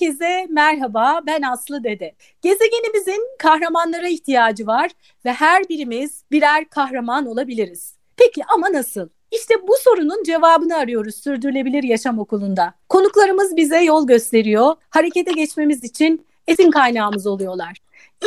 Herkese 0.00 0.46
merhaba, 0.50 1.20
ben 1.26 1.42
Aslı 1.42 1.84
Dede. 1.84 2.14
Gezegenimizin 2.42 3.28
kahramanlara 3.38 4.08
ihtiyacı 4.08 4.66
var 4.66 4.90
ve 5.24 5.32
her 5.32 5.68
birimiz 5.68 6.24
birer 6.30 6.68
kahraman 6.68 7.26
olabiliriz. 7.26 7.94
Peki 8.16 8.42
ama 8.54 8.72
nasıl? 8.72 9.08
İşte 9.30 9.54
bu 9.68 9.74
sorunun 9.80 10.22
cevabını 10.22 10.76
arıyoruz 10.76 11.14
Sürdürülebilir 11.14 11.82
Yaşam 11.82 12.18
Okulu'nda. 12.18 12.74
Konuklarımız 12.88 13.56
bize 13.56 13.80
yol 13.80 14.06
gösteriyor, 14.06 14.74
harekete 14.90 15.32
geçmemiz 15.32 15.84
için 15.84 16.26
esin 16.46 16.70
kaynağımız 16.70 17.26
oluyorlar. 17.26 17.76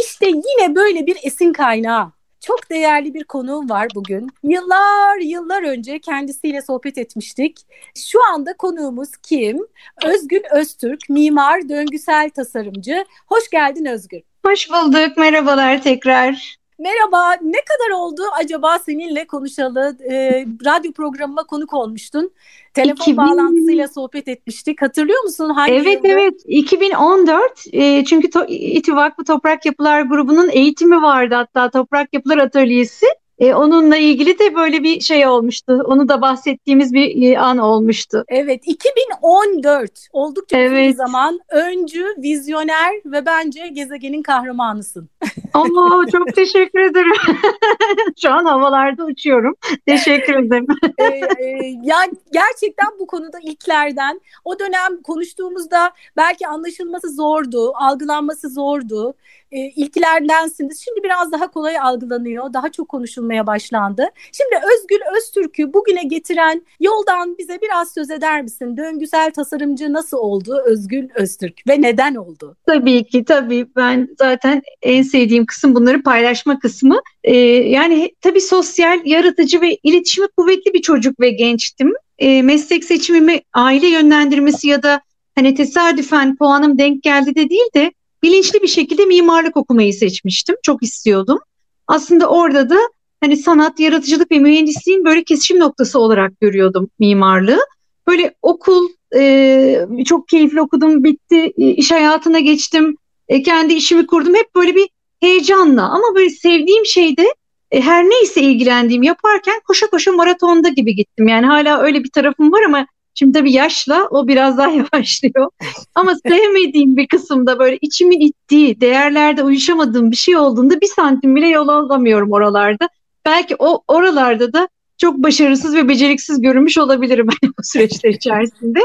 İşte 0.01 0.27
yine 0.27 0.75
böyle 0.75 1.05
bir 1.05 1.17
esin 1.23 1.53
kaynağı 1.53 2.11
çok 2.39 2.69
değerli 2.69 3.13
bir 3.13 3.23
konuğum 3.23 3.69
var 3.69 3.87
bugün. 3.95 4.29
Yıllar 4.43 5.17
yıllar 5.17 5.63
önce 5.63 5.99
kendisiyle 5.99 6.61
sohbet 6.61 6.97
etmiştik. 6.97 7.59
Şu 7.95 8.25
anda 8.33 8.57
konuğumuz 8.57 9.09
kim? 9.23 9.67
Özgün 10.05 10.43
Öztürk, 10.51 11.09
mimar, 11.09 11.69
döngüsel 11.69 12.29
tasarımcı. 12.29 13.05
Hoş 13.27 13.49
geldin 13.49 13.85
Özgün. 13.85 14.23
Hoş 14.45 14.69
bulduk. 14.69 15.17
Merhabalar 15.17 15.81
tekrar. 15.83 16.58
Merhaba, 16.79 17.33
ne 17.33 17.57
kadar 17.61 17.99
oldu 17.99 18.21
acaba 18.39 18.79
seninle 18.79 19.27
konuşalı? 19.27 19.97
E, 20.11 20.45
radyo 20.65 20.91
programıma 20.91 21.43
konuk 21.43 21.73
olmuştun. 21.73 22.31
Telefon 22.73 23.03
2000... 23.03 23.17
bağlantısıyla 23.17 23.87
sohbet 23.87 24.27
etmiştik. 24.27 24.81
Hatırlıyor 24.81 25.23
musun? 25.23 25.49
Hangi 25.49 25.73
evet 25.73 25.95
yılda? 25.95 26.07
evet 26.07 26.33
2014 26.45 27.65
e, 27.73 28.05
çünkü 28.05 28.29
to, 28.29 28.45
İTÜ 28.47 28.95
Vakfı 28.95 29.23
Toprak 29.23 29.65
Yapılar 29.65 30.01
grubunun 30.01 30.49
eğitimi 30.49 31.01
vardı 31.01 31.35
hatta 31.35 31.69
Toprak 31.69 32.13
Yapılar 32.13 32.37
Atölyesi. 32.37 33.05
E, 33.39 33.53
onunla 33.53 33.97
ilgili 33.97 34.39
de 34.39 34.55
böyle 34.55 34.83
bir 34.83 34.99
şey 34.99 35.27
olmuştu. 35.27 35.83
Onu 35.85 36.09
da 36.09 36.21
bahsettiğimiz 36.21 36.93
bir 36.93 37.31
e, 37.31 37.39
an 37.39 37.57
olmuştu. 37.57 38.23
Evet 38.27 38.63
2014 38.65 40.07
oldukça 40.13 40.57
evet. 40.57 40.95
zaman 40.95 41.39
öncü, 41.49 42.05
vizyoner 42.17 42.93
ve 43.05 43.25
bence 43.25 43.67
gezegenin 43.67 44.23
kahramanısın. 44.23 45.09
Allah 45.53 46.05
çok 46.11 46.35
teşekkür 46.35 46.79
ederim. 46.79 47.13
Şu 48.21 48.31
an 48.31 48.45
havalarda 48.45 49.05
uçuyorum. 49.05 49.55
Teşekkür 49.85 50.33
ederim. 50.35 50.67
ee, 50.97 51.03
e, 51.43 51.75
yani 51.83 52.11
gerçekten 52.33 52.87
bu 52.99 53.07
konuda 53.07 53.39
ilklerden 53.43 54.21
o 54.45 54.59
dönem 54.59 55.01
konuştuğumuzda 55.03 55.91
belki 56.17 56.47
anlaşılması 56.47 57.09
zordu, 57.15 57.71
algılanması 57.75 58.49
zordu 58.49 59.13
e, 59.51 59.59
ilklerdensiniz. 59.59 60.83
Şimdi 60.85 61.03
biraz 61.03 61.31
daha 61.31 61.51
kolay 61.51 61.79
algılanıyor, 61.79 62.53
daha 62.53 62.71
çok 62.71 62.89
konuşulmaya 62.89 63.47
başlandı. 63.47 64.09
Şimdi 64.31 64.65
Özgül 64.75 64.99
Öztürk'ü 65.17 65.73
bugüne 65.73 66.03
getiren 66.03 66.65
yoldan 66.79 67.37
bize 67.37 67.61
biraz 67.61 67.93
söz 67.93 68.11
eder 68.11 68.41
misin? 68.41 68.77
Döngüsel 68.77 69.31
tasarımcı 69.31 69.93
nasıl 69.93 70.17
oldu 70.17 70.61
Özgül 70.65 71.07
Öztürk 71.15 71.61
ve 71.67 71.81
neden 71.81 72.15
oldu? 72.15 72.55
Tabii 72.65 73.03
ki 73.03 73.23
tabii 73.23 73.67
ben 73.75 74.09
zaten 74.17 74.61
en 74.81 75.01
sevdiğim 75.01 75.45
kısım 75.45 75.75
bunları 75.75 76.03
paylaşma 76.03 76.59
kısmı. 76.59 77.01
Ee, 77.23 77.35
yani 77.49 78.11
tabii 78.21 78.41
sosyal, 78.41 78.99
yaratıcı 79.05 79.61
ve 79.61 79.77
iletişimi 79.83 80.27
kuvvetli 80.27 80.73
bir 80.73 80.81
çocuk 80.81 81.19
ve 81.19 81.29
gençtim. 81.29 81.93
Ee, 82.19 82.41
meslek 82.41 82.83
seçimimi 82.83 83.41
aile 83.53 83.87
yönlendirmesi 83.87 84.67
ya 84.67 84.83
da 84.83 85.01
hani 85.35 85.55
tesadüfen 85.55 86.35
puanım 86.35 86.77
denk 86.77 87.03
geldi 87.03 87.35
de 87.35 87.49
değil 87.49 87.69
de 87.75 87.91
bilinçli 88.23 88.61
bir 88.61 88.67
şekilde 88.67 89.05
mimarlık 89.05 89.57
okumayı 89.57 89.93
seçmiştim. 89.93 90.55
Çok 90.63 90.83
istiyordum. 90.83 91.39
Aslında 91.87 92.29
orada 92.29 92.69
da 92.69 92.77
hani 93.21 93.37
sanat, 93.37 93.79
yaratıcılık 93.79 94.31
ve 94.31 94.39
mühendisliğin 94.39 95.05
böyle 95.05 95.23
kesişim 95.23 95.59
noktası 95.59 95.99
olarak 95.99 96.41
görüyordum 96.41 96.89
mimarlığı. 96.99 97.59
Böyle 98.07 98.33
okul 98.41 98.89
e, 99.15 99.85
çok 100.05 100.27
keyifli 100.27 100.61
okudum, 100.61 101.03
bitti, 101.03 101.53
e, 101.57 101.69
iş 101.69 101.91
hayatına 101.91 102.39
geçtim, 102.39 102.97
e, 103.27 103.41
kendi 103.41 103.73
işimi 103.73 104.07
kurdum. 104.07 104.35
Hep 104.35 104.55
böyle 104.55 104.75
bir 104.75 104.89
heyecanla 105.19 105.89
ama 105.89 106.15
böyle 106.15 106.29
sevdiğim 106.29 106.85
şeyde 106.85 107.33
e, 107.71 107.81
her 107.81 108.03
neyse 108.03 108.41
ilgilendiğim 108.41 109.03
yaparken 109.03 109.61
koşa 109.67 109.87
koşa 109.87 110.11
maratonda 110.11 110.69
gibi 110.69 110.95
gittim. 110.95 111.27
Yani 111.27 111.45
hala 111.45 111.81
öyle 111.81 112.03
bir 112.03 112.09
tarafım 112.09 112.51
var 112.51 112.61
ama 112.63 112.87
Şimdi 113.19 113.39
tabii 113.39 113.51
yaşla 113.51 114.07
o 114.11 114.27
biraz 114.27 114.57
daha 114.57 114.69
yavaşlıyor. 114.93 115.49
Ama 115.95 116.15
sevmediğim 116.27 116.97
bir 116.97 117.07
kısımda 117.07 117.59
böyle 117.59 117.77
içimin 117.81 118.19
ittiği, 118.19 118.81
değerlerde 118.81 119.43
uyuşamadığım 119.43 120.11
bir 120.11 120.15
şey 120.15 120.37
olduğunda 120.37 120.81
bir 120.81 120.87
santim 120.87 121.35
bile 121.35 121.47
yol 121.47 121.67
alamıyorum 121.67 122.31
oralarda. 122.31 122.89
Belki 123.25 123.55
o 123.59 123.83
oralarda 123.87 124.53
da 124.53 124.67
çok 124.97 125.17
başarısız 125.17 125.75
ve 125.75 125.87
beceriksiz 125.87 126.41
görünmüş 126.41 126.77
olabilirim 126.77 127.27
hani 127.27 127.51
bu 127.59 127.63
süreçler 127.63 128.09
içerisinde. 128.09 128.79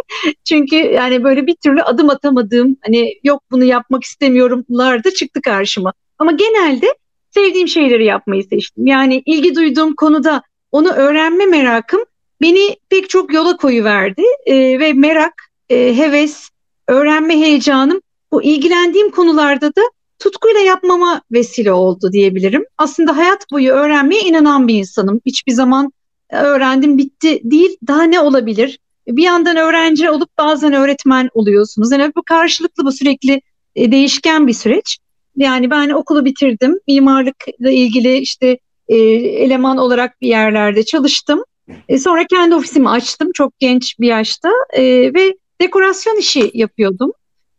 Çünkü 0.45 0.77
yani 0.77 1.25
böyle 1.25 1.47
bir 1.47 1.55
türlü 1.55 1.83
adım 1.83 2.11
atamadığım 2.11 2.77
hani 2.84 3.15
yok 3.25 3.43
bunu 3.51 3.65
yapmak 3.65 4.05
istemiyorumlar 4.05 5.05
da 5.05 5.11
çıktı 5.11 5.43
karşıma. 5.43 5.93
Ama 6.19 6.33
genelde 6.33 6.87
sevdiğim 7.31 7.69
şeyleri 7.69 8.05
yapmayı 8.05 8.45
seçtim. 8.45 8.87
Yani 8.87 9.22
ilgi 9.27 9.55
duyduğum 9.55 9.95
konuda 9.95 10.43
onu 10.72 10.91
öğrenme 10.91 11.47
merakım 11.47 12.01
beni 12.44 12.77
pek 12.88 13.10
çok 13.10 13.34
yola 13.34 13.56
koyuverdi 13.56 14.22
e, 14.47 14.55
ve 14.81 14.93
merak, 14.93 15.34
e, 15.69 15.97
heves, 15.97 16.49
öğrenme 16.88 17.41
heyecanım 17.41 18.00
bu 18.32 18.43
ilgilendiğim 18.43 19.10
konularda 19.10 19.66
da 19.69 19.82
tutkuyla 20.19 20.60
yapmama 20.60 21.22
vesile 21.33 21.72
oldu 21.72 22.12
diyebilirim. 22.12 22.65
Aslında 22.78 23.16
hayat 23.16 23.50
boyu 23.53 23.72
öğrenmeye 23.72 24.22
inanan 24.22 24.69
bir 24.69 24.75
insanım. 24.75 25.21
Hiçbir 25.27 25.53
zaman 25.53 25.93
öğrendim 26.31 26.99
bitti 26.99 27.41
değil 27.44 27.77
daha 27.87 28.03
ne 28.03 28.21
olabilir? 28.21 28.78
Bir 29.09 29.22
yandan 29.22 29.56
öğrenci 29.56 30.10
olup 30.10 30.38
bazen 30.38 30.72
öğretmen 30.72 31.31
oluyorsunuz. 31.34 31.93
Yani 31.93 32.12
bu 32.16 32.22
karşılıklı 32.22 32.84
bu 32.84 32.93
sürekli 32.93 33.43
e, 33.77 33.93
değişken 33.93 34.47
bir 34.47 34.53
süreç. 34.53 34.99
Yani 35.37 35.71
ben 35.71 35.88
okulu 35.88 36.25
bitirdim. 36.25 36.78
Mimarlıkla 36.88 37.71
ilgili 37.71 38.16
işte 38.16 38.59
e, 38.88 38.97
eleman 39.44 39.78
olarak 39.78 40.21
bir 40.21 40.28
yerlerde 40.28 40.84
çalıştım. 40.84 41.44
E, 41.89 41.99
sonra 41.99 42.27
kendi 42.27 42.55
ofisimi 42.55 42.89
açtım 42.89 43.31
çok 43.35 43.59
genç 43.59 43.99
bir 44.01 44.09
yaşta 44.09 44.51
e, 44.73 44.83
ve 45.15 45.35
dekorasyon 45.61 46.17
işi 46.17 46.51
yapıyordum. 46.55 47.13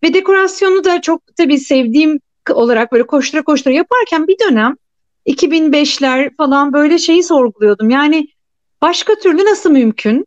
Ve 0.03 0.13
dekorasyonu 0.13 0.83
da 0.83 1.01
çok 1.01 1.21
tabii 1.37 1.59
sevdiğim 1.59 2.19
olarak 2.49 2.91
böyle 2.91 3.07
koştura 3.07 3.43
koştura 3.43 3.73
yaparken 3.73 4.27
bir 4.27 4.35
dönem 4.49 4.75
2005'ler 5.27 6.35
falan 6.37 6.73
böyle 6.73 6.97
şeyi 6.97 7.23
sorguluyordum. 7.23 7.89
Yani 7.89 8.27
başka 8.81 9.15
türlü 9.15 9.45
nasıl 9.45 9.71
mümkün? 9.71 10.25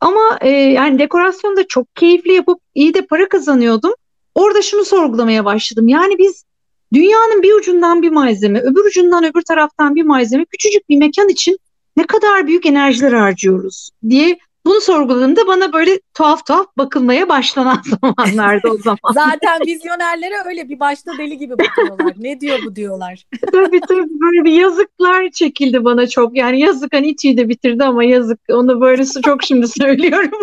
Ama 0.00 0.38
e, 0.40 0.50
yani 0.50 0.98
dekorasyon 0.98 1.56
da 1.56 1.66
çok 1.66 1.96
keyifli 1.96 2.32
yapıp 2.32 2.58
iyi 2.74 2.94
de 2.94 3.06
para 3.06 3.28
kazanıyordum. 3.28 3.92
Orada 4.34 4.62
şunu 4.62 4.84
sorgulamaya 4.84 5.44
başladım. 5.44 5.88
Yani 5.88 6.18
biz 6.18 6.44
dünyanın 6.92 7.42
bir 7.42 7.52
ucundan 7.52 8.02
bir 8.02 8.10
malzeme, 8.10 8.60
öbür 8.60 8.84
ucundan 8.84 9.24
öbür 9.24 9.42
taraftan 9.42 9.94
bir 9.94 10.02
malzeme, 10.02 10.44
küçücük 10.44 10.88
bir 10.88 10.96
mekan 10.96 11.28
için 11.28 11.58
ne 11.98 12.06
kadar 12.06 12.46
büyük 12.46 12.66
enerjiler 12.66 13.12
harcıyoruz 13.12 13.90
diye 14.08 14.38
bunu 14.64 14.80
sorguladığımda 14.80 15.46
bana 15.46 15.72
böyle 15.72 16.00
tuhaf 16.14 16.46
tuhaf 16.46 16.66
bakılmaya 16.78 17.28
başlanan 17.28 17.82
zamanlarda 18.02 18.70
o 18.70 18.78
zaman. 18.78 18.98
Zaten 19.14 19.60
vizyonerlere 19.66 20.34
öyle 20.46 20.68
bir 20.68 20.80
başta 20.80 21.18
deli 21.18 21.38
gibi 21.38 21.58
bakıyorlar. 21.58 22.14
ne 22.18 22.40
diyor 22.40 22.58
bu 22.66 22.76
diyorlar. 22.76 23.24
tabii 23.52 23.80
tabii 23.80 24.20
böyle 24.20 24.44
bir 24.44 24.52
yazıklar 24.52 25.30
çekildi 25.30 25.84
bana 25.84 26.06
çok. 26.06 26.36
Yani 26.36 26.60
yazık 26.60 26.92
hani 26.92 27.08
İTÜ'yü 27.08 27.36
de 27.36 27.48
bitirdi 27.48 27.84
ama 27.84 28.04
yazık. 28.04 28.40
Onu 28.50 28.80
böyle 28.80 29.04
çok 29.24 29.42
şimdi 29.42 29.68
söylüyorum. 29.80 30.40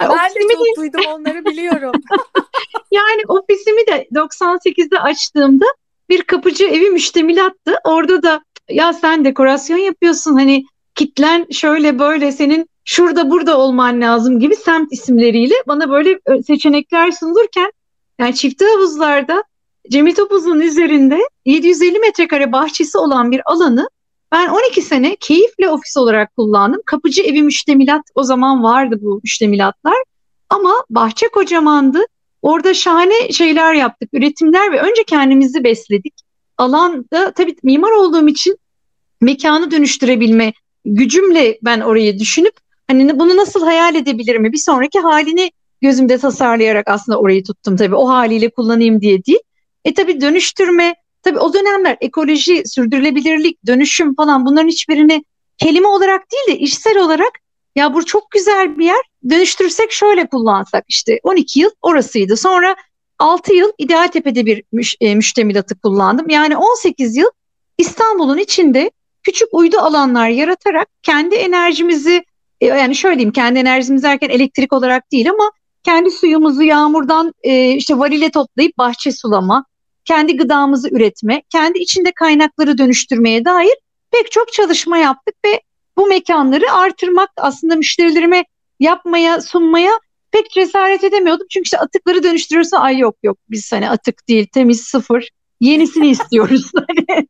ben 0.00 0.34
de 0.34 0.54
çok 0.54 0.76
duydum 0.76 1.00
onları 1.08 1.44
biliyorum. 1.44 1.92
yani 2.90 3.22
ofisimi 3.28 3.86
de 3.86 4.08
98'de 4.12 4.98
açtığımda 5.00 5.66
bir 6.08 6.22
kapıcı 6.22 6.64
evi 6.64 6.90
müştemilattı. 6.90 7.74
Orada 7.84 8.22
da 8.22 8.44
ya 8.70 8.92
sen 8.92 9.24
dekorasyon 9.24 9.78
yapıyorsun 9.78 10.34
hani 10.34 10.64
kitlen 10.94 11.46
şöyle 11.50 11.98
böyle 11.98 12.32
senin 12.32 12.68
şurada 12.84 13.30
burada 13.30 13.58
olman 13.58 14.00
lazım 14.00 14.40
gibi 14.40 14.56
semt 14.56 14.92
isimleriyle 14.92 15.54
bana 15.68 15.90
böyle 15.90 16.20
seçenekler 16.46 17.10
sunulurken 17.10 17.72
yani 18.18 18.34
çifte 18.34 18.64
havuzlarda 18.64 19.44
Cemil 19.90 20.14
Topuz'un 20.14 20.60
üzerinde 20.60 21.18
750 21.44 21.98
metrekare 21.98 22.52
bahçesi 22.52 22.98
olan 22.98 23.30
bir 23.30 23.40
alanı 23.46 23.88
ben 24.32 24.48
12 24.48 24.82
sene 24.82 25.16
keyifle 25.16 25.68
ofis 25.68 25.96
olarak 25.96 26.36
kullandım. 26.36 26.80
Kapıcı 26.86 27.22
evi 27.22 27.42
müştemilat 27.42 28.02
o 28.14 28.22
zaman 28.22 28.62
vardı 28.62 28.98
bu 29.02 29.20
müştemilatlar. 29.24 29.96
Ama 30.50 30.84
bahçe 30.90 31.28
kocamandı. 31.28 32.04
Orada 32.42 32.74
şahane 32.74 33.32
şeyler 33.32 33.74
yaptık, 33.74 34.08
üretimler 34.12 34.72
ve 34.72 34.80
önce 34.80 35.04
kendimizi 35.04 35.64
besledik 35.64 36.14
alanda 36.58 37.32
tabii 37.32 37.56
mimar 37.62 37.90
olduğum 37.90 38.28
için 38.28 38.56
mekanı 39.20 39.70
dönüştürebilme 39.70 40.52
gücümle 40.84 41.58
ben 41.62 41.80
orayı 41.80 42.18
düşünüp 42.18 42.54
hani 42.86 43.18
bunu 43.18 43.36
nasıl 43.36 43.64
hayal 43.64 43.94
edebilirim 43.94 44.52
bir 44.52 44.58
sonraki 44.58 44.98
halini 44.98 45.50
gözümde 45.82 46.18
tasarlayarak 46.18 46.88
aslında 46.88 47.18
orayı 47.18 47.44
tuttum 47.44 47.76
tabii 47.76 47.94
o 47.94 48.08
haliyle 48.08 48.50
kullanayım 48.50 49.00
diye 49.00 49.24
değil. 49.24 49.38
E 49.84 49.94
tabii 49.94 50.20
dönüştürme 50.20 50.94
tabii 51.22 51.38
o 51.38 51.54
dönemler 51.54 51.96
ekoloji, 52.00 52.62
sürdürülebilirlik, 52.66 53.66
dönüşüm 53.66 54.14
falan 54.14 54.46
bunların 54.46 54.68
hiçbirini 54.68 55.24
kelime 55.58 55.88
olarak 55.88 56.22
değil 56.32 56.58
de 56.58 56.62
işsel 56.62 56.98
olarak 56.98 57.32
ya 57.76 57.94
bu 57.94 58.06
çok 58.06 58.30
güzel 58.30 58.78
bir 58.78 58.84
yer 58.84 59.02
dönüştürsek 59.30 59.92
şöyle 59.92 60.26
kullansak 60.26 60.84
işte 60.88 61.20
12 61.22 61.60
yıl 61.60 61.70
orasıydı. 61.82 62.36
Sonra 62.36 62.76
6 63.18 63.54
yıl 63.54 63.72
İdealtepe'de 63.78 64.46
bir 64.46 64.62
müş, 64.72 64.94
e, 65.00 65.14
müştemilatı 65.14 65.78
kullandım. 65.80 66.28
Yani 66.28 66.56
18 66.56 67.16
yıl 67.16 67.28
İstanbul'un 67.78 68.38
içinde 68.38 68.90
küçük 69.22 69.48
uydu 69.52 69.78
alanlar 69.78 70.28
yaratarak 70.28 70.88
kendi 71.02 71.34
enerjimizi 71.34 72.24
e, 72.60 72.66
yani 72.66 72.96
şöyle 72.96 73.18
diyeyim 73.18 73.32
kendi 73.32 73.58
enerjimiz 73.58 74.02
derken 74.02 74.28
elektrik 74.28 74.72
olarak 74.72 75.12
değil 75.12 75.30
ama 75.30 75.50
kendi 75.82 76.10
suyumuzu 76.10 76.62
yağmurdan 76.62 77.32
e, 77.42 77.70
işte 77.70 77.98
varile 77.98 78.30
toplayıp 78.30 78.78
bahçe 78.78 79.12
sulama, 79.12 79.64
kendi 80.04 80.36
gıdamızı 80.36 80.88
üretme, 80.88 81.42
kendi 81.50 81.78
içinde 81.78 82.12
kaynakları 82.12 82.78
dönüştürmeye 82.78 83.44
dair 83.44 83.74
pek 84.10 84.32
çok 84.32 84.52
çalışma 84.52 84.98
yaptık 84.98 85.34
ve 85.46 85.60
bu 85.96 86.06
mekanları 86.06 86.72
artırmak 86.72 87.30
aslında 87.36 87.76
müşterilerime 87.76 88.44
yapmaya, 88.80 89.40
sunmaya 89.40 89.92
pek 90.34 90.50
cesaret 90.50 91.04
edemiyordum. 91.04 91.46
Çünkü 91.50 91.64
işte 91.64 91.78
atıkları 91.78 92.22
dönüştürürse 92.22 92.78
ay 92.78 92.98
yok 92.98 93.16
yok 93.22 93.38
biz 93.50 93.72
hani 93.72 93.90
atık 93.90 94.28
değil 94.28 94.46
temiz 94.52 94.80
sıfır 94.80 95.28
yenisini 95.60 96.08
istiyoruz. 96.08 96.70
hani, 96.88 97.26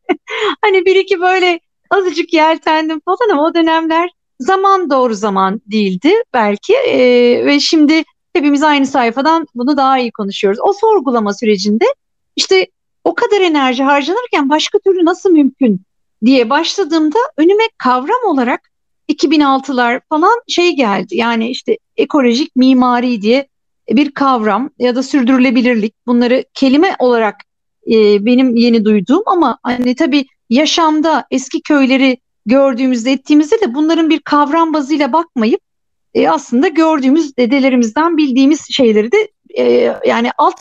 hani 0.62 0.84
bir 0.84 0.96
iki 0.96 1.20
böyle 1.20 1.60
azıcık 1.90 2.32
yeltendim 2.32 3.00
falan 3.04 3.32
ama 3.32 3.44
o 3.44 3.54
dönemler 3.54 4.10
zaman 4.40 4.90
doğru 4.90 5.14
zaman 5.14 5.60
değildi 5.66 6.12
belki 6.34 6.74
ee, 6.74 7.42
ve 7.46 7.60
şimdi 7.60 8.04
hepimiz 8.32 8.62
aynı 8.62 8.86
sayfadan 8.86 9.46
bunu 9.54 9.76
daha 9.76 9.98
iyi 9.98 10.12
konuşuyoruz. 10.12 10.60
O 10.62 10.72
sorgulama 10.72 11.34
sürecinde 11.34 11.84
işte 12.36 12.66
o 13.04 13.14
kadar 13.14 13.40
enerji 13.40 13.82
harcanırken 13.82 14.50
başka 14.50 14.78
türlü 14.78 15.04
nasıl 15.04 15.30
mümkün 15.30 15.82
diye 16.24 16.50
başladığımda 16.50 17.18
önüme 17.36 17.64
kavram 17.78 18.24
olarak 18.24 18.70
2006'lar 19.08 20.00
falan 20.08 20.40
şey 20.48 20.76
geldi. 20.76 21.16
Yani 21.16 21.50
işte 21.50 21.78
ekolojik 21.96 22.56
mimari 22.56 23.22
diye 23.22 23.48
bir 23.90 24.10
kavram 24.10 24.70
ya 24.78 24.96
da 24.96 25.02
sürdürülebilirlik 25.02 25.94
bunları 26.06 26.44
kelime 26.54 26.96
olarak 26.98 27.36
e, 27.92 28.26
benim 28.26 28.56
yeni 28.56 28.84
duyduğum 28.84 29.22
ama 29.26 29.58
hani 29.62 29.94
tabii 29.94 30.26
yaşamda 30.50 31.26
eski 31.30 31.62
köyleri 31.62 32.18
gördüğümüzde 32.46 33.12
ettiğimizde 33.12 33.60
de 33.60 33.74
bunların 33.74 34.10
bir 34.10 34.20
kavram 34.20 34.74
bazıyla 34.74 35.12
bakmayıp 35.12 35.60
e, 36.14 36.28
aslında 36.28 36.68
gördüğümüz 36.68 37.36
dedelerimizden 37.36 38.16
bildiğimiz 38.16 38.66
şeyleri 38.70 39.12
de 39.12 39.28
e, 39.54 39.94
yani 40.06 40.30
alt 40.38 40.54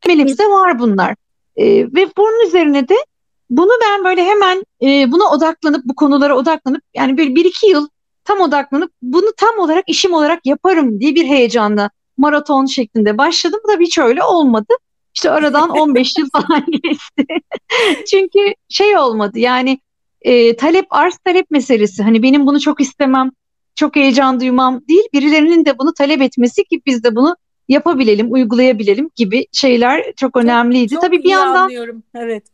temelimizde 0.00 0.44
var 0.44 0.78
bunlar. 0.78 1.16
E, 1.56 1.64
ve 1.66 2.08
bunun 2.16 2.46
üzerine 2.46 2.88
de 2.88 2.94
bunu 3.50 3.70
ben 3.82 4.04
böyle 4.04 4.24
hemen 4.24 4.64
e, 4.82 5.12
buna 5.12 5.30
odaklanıp 5.30 5.84
bu 5.84 5.94
konulara 5.94 6.36
odaklanıp 6.36 6.82
yani 6.94 7.18
böyle 7.18 7.34
bir 7.34 7.44
iki 7.44 7.66
yıl 7.66 7.88
tam 8.28 8.40
odaklanıp 8.40 8.92
bunu 9.02 9.32
tam 9.36 9.58
olarak 9.58 9.84
işim 9.86 10.12
olarak 10.12 10.46
yaparım 10.46 11.00
diye 11.00 11.14
bir 11.14 11.26
heyecanla 11.26 11.90
maraton 12.16 12.66
şeklinde 12.66 13.18
başladım. 13.18 13.60
Da 13.68 13.80
hiç 13.80 13.98
öyle 13.98 14.24
olmadı. 14.24 14.74
İşte 15.14 15.30
aradan 15.30 15.70
15 15.78 16.12
yıl 16.18 16.28
falan 16.30 16.64
geçti. 16.70 17.26
Çünkü 18.10 18.54
şey 18.68 18.96
olmadı 18.96 19.38
yani 19.38 19.78
e, 20.22 20.56
talep 20.56 20.86
arz 20.90 21.18
talep 21.24 21.50
meselesi. 21.50 22.02
Hani 22.02 22.22
benim 22.22 22.46
bunu 22.46 22.60
çok 22.60 22.80
istemem, 22.80 23.30
çok 23.74 23.96
heyecan 23.96 24.40
duymam 24.40 24.80
değil. 24.88 25.04
Birilerinin 25.12 25.64
de 25.64 25.78
bunu 25.78 25.94
talep 25.94 26.22
etmesi 26.22 26.64
ki 26.64 26.80
biz 26.86 27.04
de 27.04 27.16
bunu 27.16 27.36
yapabilelim, 27.68 28.32
uygulayabilelim 28.32 29.10
gibi 29.16 29.46
şeyler 29.52 30.12
çok 30.16 30.36
önemliydi. 30.36 30.94
Çok, 30.94 31.02
çok 31.02 31.02
Tabii 31.02 31.24
bir 31.24 31.30
yandan 31.30 31.62
anlıyorum. 31.62 32.02
Evet. 32.14 32.44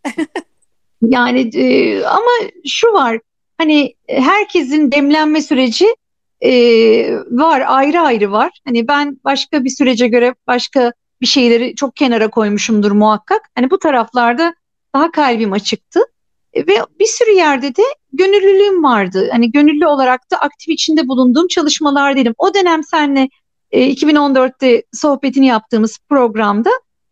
yani 1.03 1.51
e, 1.55 2.05
ama 2.05 2.31
şu 2.67 2.93
var. 2.93 3.21
Hani 3.65 3.95
herkesin 4.09 4.93
demlenme 4.93 5.43
süreci 5.43 5.97
e, 6.41 6.51
var, 7.31 7.63
ayrı 7.67 8.01
ayrı 8.01 8.33
var. 8.33 8.51
Hani 8.65 8.89
ben 8.89 9.21
başka 9.25 9.65
bir 9.65 9.71
sürece 9.71 10.09
göre 10.09 10.35
başka 10.47 10.93
bir 11.21 11.27
şeyleri 11.27 11.75
çok 11.75 11.97
kenara 11.97 12.31
koymuşumdur 12.31 12.91
muhakkak. 12.93 13.41
Hani 13.55 13.71
bu 13.71 13.79
taraflarda 13.79 14.55
daha 14.95 15.11
kalbim 15.11 15.53
açıktı. 15.53 16.01
E, 16.53 16.67
ve 16.67 16.75
bir 17.01 17.07
sürü 17.07 17.31
yerde 17.31 17.77
de 17.77 17.83
gönüllülüğüm 18.13 18.85
vardı. 18.85 19.29
Hani 19.33 19.53
gönüllü 19.53 19.87
olarak 19.87 20.31
da 20.31 20.37
aktif 20.37 20.69
içinde 20.69 21.09
bulunduğum 21.09 21.49
çalışmalar 21.49 22.17
dedim. 22.17 22.35
O 22.39 22.55
dönem 22.55 22.85
senle 22.85 23.29
e, 23.71 23.93
2014'te 23.93 24.83
sohbetini 24.93 25.47
yaptığımız 25.47 25.99
programda 26.09 26.71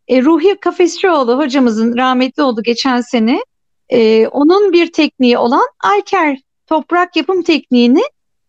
e, 0.09 0.23
Ruhi 0.23 0.57
Kafesçioğlu 0.61 1.39
hocamızın 1.39 1.97
rahmetli 1.97 2.43
oldu 2.43 2.63
geçen 2.63 3.01
sene. 3.01 3.41
E, 3.89 4.27
onun 4.27 4.73
bir 4.73 4.93
tekniği 4.93 5.39
olan 5.39 5.67
Alker 5.85 6.39
toprak 6.67 7.17
yapım 7.17 7.43
tekniğini 7.43 8.03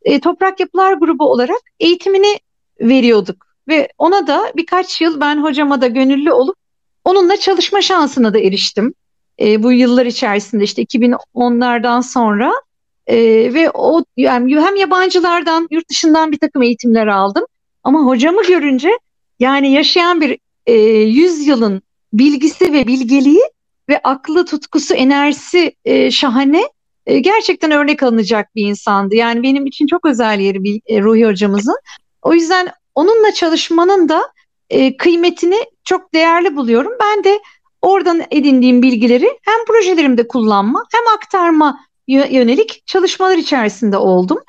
e, 0.03 0.19
Toprak 0.19 0.59
Yapılar 0.59 0.93
Grubu 0.93 1.31
olarak 1.31 1.61
eğitimini 1.79 2.39
veriyorduk. 2.79 3.45
Ve 3.67 3.89
ona 3.97 4.27
da 4.27 4.53
birkaç 4.55 5.01
yıl 5.01 5.21
ben 5.21 5.43
hocama 5.43 5.81
da 5.81 5.87
gönüllü 5.87 6.31
olup 6.31 6.55
onunla 7.05 7.37
çalışma 7.37 7.81
şansına 7.81 8.33
da 8.33 8.39
eriştim. 8.39 8.93
E, 9.39 9.63
bu 9.63 9.71
yıllar 9.71 10.05
içerisinde 10.05 10.63
işte 10.63 10.83
2010'lardan 10.83 12.03
sonra 12.03 12.53
e, 13.07 13.17
ve 13.53 13.71
o 13.73 14.03
yani 14.17 14.61
hem 14.61 14.75
yabancılardan 14.75 15.67
yurt 15.71 15.89
dışından 15.89 16.31
bir 16.31 16.39
takım 16.39 16.61
eğitimler 16.61 17.07
aldım. 17.07 17.45
Ama 17.83 17.99
hocamı 18.05 18.43
görünce 18.43 18.89
yani 19.39 19.71
yaşayan 19.71 20.21
bir 20.21 20.37
e, 20.65 20.73
100 20.73 21.47
yılın 21.47 21.81
bilgisi 22.13 22.73
ve 22.73 22.87
bilgeliği 22.87 23.41
ve 23.89 23.99
aklı, 24.03 24.45
tutkusu, 24.45 24.93
enerjisi 24.93 25.75
e, 25.85 26.11
şahane. 26.11 26.63
E, 27.05 27.19
gerçekten 27.19 27.71
örnek 27.71 28.03
alınacak 28.03 28.55
bir 28.55 28.65
insandı. 28.65 29.15
Yani 29.15 29.43
benim 29.43 29.65
için 29.65 29.87
çok 29.87 30.05
özel 30.05 30.39
yeri 30.39 30.63
bir, 30.63 30.81
e, 30.87 31.01
Ruhi 31.01 31.25
hocamızın. 31.25 31.75
O 32.21 32.33
yüzden 32.33 32.67
onunla 32.95 33.33
çalışmanın 33.33 34.09
da 34.09 34.21
e, 34.69 34.97
kıymetini 34.97 35.57
çok 35.83 36.13
değerli 36.13 36.55
buluyorum. 36.55 36.91
Ben 37.01 37.23
de 37.23 37.39
oradan 37.81 38.21
edindiğim 38.31 38.81
bilgileri 38.81 39.39
hem 39.41 39.65
projelerimde 39.67 40.27
kullanma 40.27 40.83
hem 40.93 41.15
aktarma 41.15 41.79
yönelik 42.07 42.83
çalışmalar 42.87 43.37
içerisinde 43.37 43.97
oldum. 43.97 44.39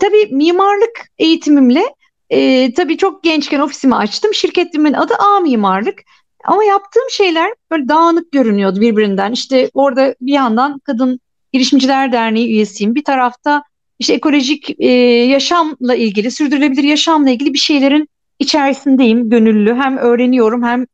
Tabii 0.00 0.28
mimarlık 0.30 1.08
eğitimimle 1.18 1.94
e, 2.30 2.72
tabii 2.74 2.96
çok 2.96 3.22
gençken 3.22 3.60
ofisimi 3.60 3.94
açtım. 3.94 4.34
Şirketimin 4.34 4.92
adı 4.92 5.14
A 5.14 5.40
Mimarlık. 5.40 6.02
Ama 6.44 6.64
yaptığım 6.64 7.10
şeyler 7.10 7.54
böyle 7.70 7.88
dağınık 7.88 8.32
görünüyordu 8.32 8.80
birbirinden. 8.80 9.32
İşte 9.32 9.70
orada 9.74 10.14
bir 10.20 10.32
yandan 10.32 10.78
Kadın 10.78 11.20
Girişimciler 11.52 12.12
Derneği 12.12 12.48
üyesiyim. 12.48 12.94
Bir 12.94 13.04
tarafta 13.04 13.62
işte 13.98 14.14
ekolojik 14.14 14.80
e, 14.80 14.88
yaşamla 15.26 15.94
ilgili, 15.94 16.30
sürdürülebilir 16.30 16.84
yaşamla 16.84 17.30
ilgili 17.30 17.52
bir 17.52 17.58
şeylerin 17.58 18.08
içerisindeyim, 18.38 19.30
gönüllü. 19.30 19.74
Hem 19.74 19.96
öğreniyorum 19.96 20.62
hem 20.62 20.86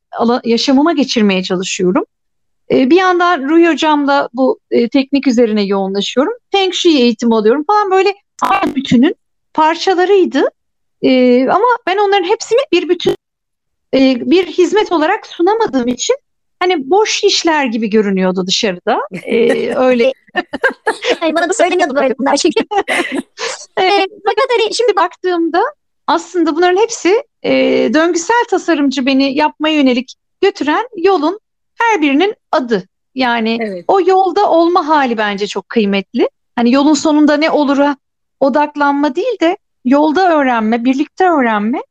yaşamıma 0.45 0.93
geçirmeye 0.93 1.43
çalışıyorum. 1.43 2.05
E, 2.71 2.91
bir 2.91 2.97
yandan 2.97 3.49
Ruhi 3.49 3.69
Hocam'la 3.69 4.29
bu 4.33 4.59
e, 4.71 4.89
teknik 4.89 5.27
üzerine 5.27 5.63
yoğunlaşıyorum. 5.63 6.33
Feng 6.53 6.75
Shui 6.75 6.97
eğitimi 7.01 7.35
alıyorum 7.35 7.65
falan 7.67 7.91
böyle 7.91 8.15
aynı 8.43 8.75
bütünün 8.75 9.15
parçalarıydı. 9.55 10.45
E, 11.03 11.43
ama 11.49 11.67
ben 11.87 11.97
onların 11.97 12.25
hepsini 12.25 12.61
bir 12.73 12.89
bütün 12.89 13.15
e, 13.95 14.31
bir 14.31 14.47
hizmet 14.47 14.93
olarak 14.93 15.27
sunamadığım 15.27 15.89
için 15.89 16.17
hani 16.61 16.91
boş 16.91 17.25
işler 17.25 17.65
gibi 17.65 17.91
görünüyordu 17.91 18.47
dışarıda. 18.47 19.01
Ee, 19.23 19.75
öyle. 19.77 20.13
yani 21.23 21.35
bana 21.35 21.49
da 21.49 21.53
söyleniyordu 21.53 21.95
böyle 21.95 22.15
bunlar 22.19 22.37
çünkü. 22.37 22.61
ee, 23.81 24.07
fakat 24.25 24.47
hani 24.51 24.75
şimdi 24.75 24.97
baktığımda 24.97 25.63
aslında 26.07 26.57
bunların 26.57 26.77
hepsi 26.77 27.23
e, 27.43 27.53
döngüsel 27.95 28.45
tasarımcı 28.51 29.07
beni 29.07 29.37
yapmaya 29.37 29.75
yönelik 29.75 30.15
götüren 30.41 30.89
yolun 30.97 31.41
her 31.75 32.03
birinin 32.03 32.35
adı. 32.53 32.85
Yani 33.15 33.59
evet. 33.61 33.85
o 33.89 34.01
yolda 34.01 34.51
olma 34.51 34.89
hali 34.89 35.19
bence 35.19 35.47
çok 35.47 35.69
kıymetli. 35.69 36.29
Hani 36.57 36.73
yolun 36.73 36.95
sonunda 36.95 37.37
ne 37.37 37.51
olura 37.51 37.97
odaklanma 38.41 39.15
değil 39.15 39.41
de 39.41 39.57
yolda 39.85 40.39
öğrenme, 40.39 40.85
birlikte 40.85 41.25
öğrenme 41.25 41.83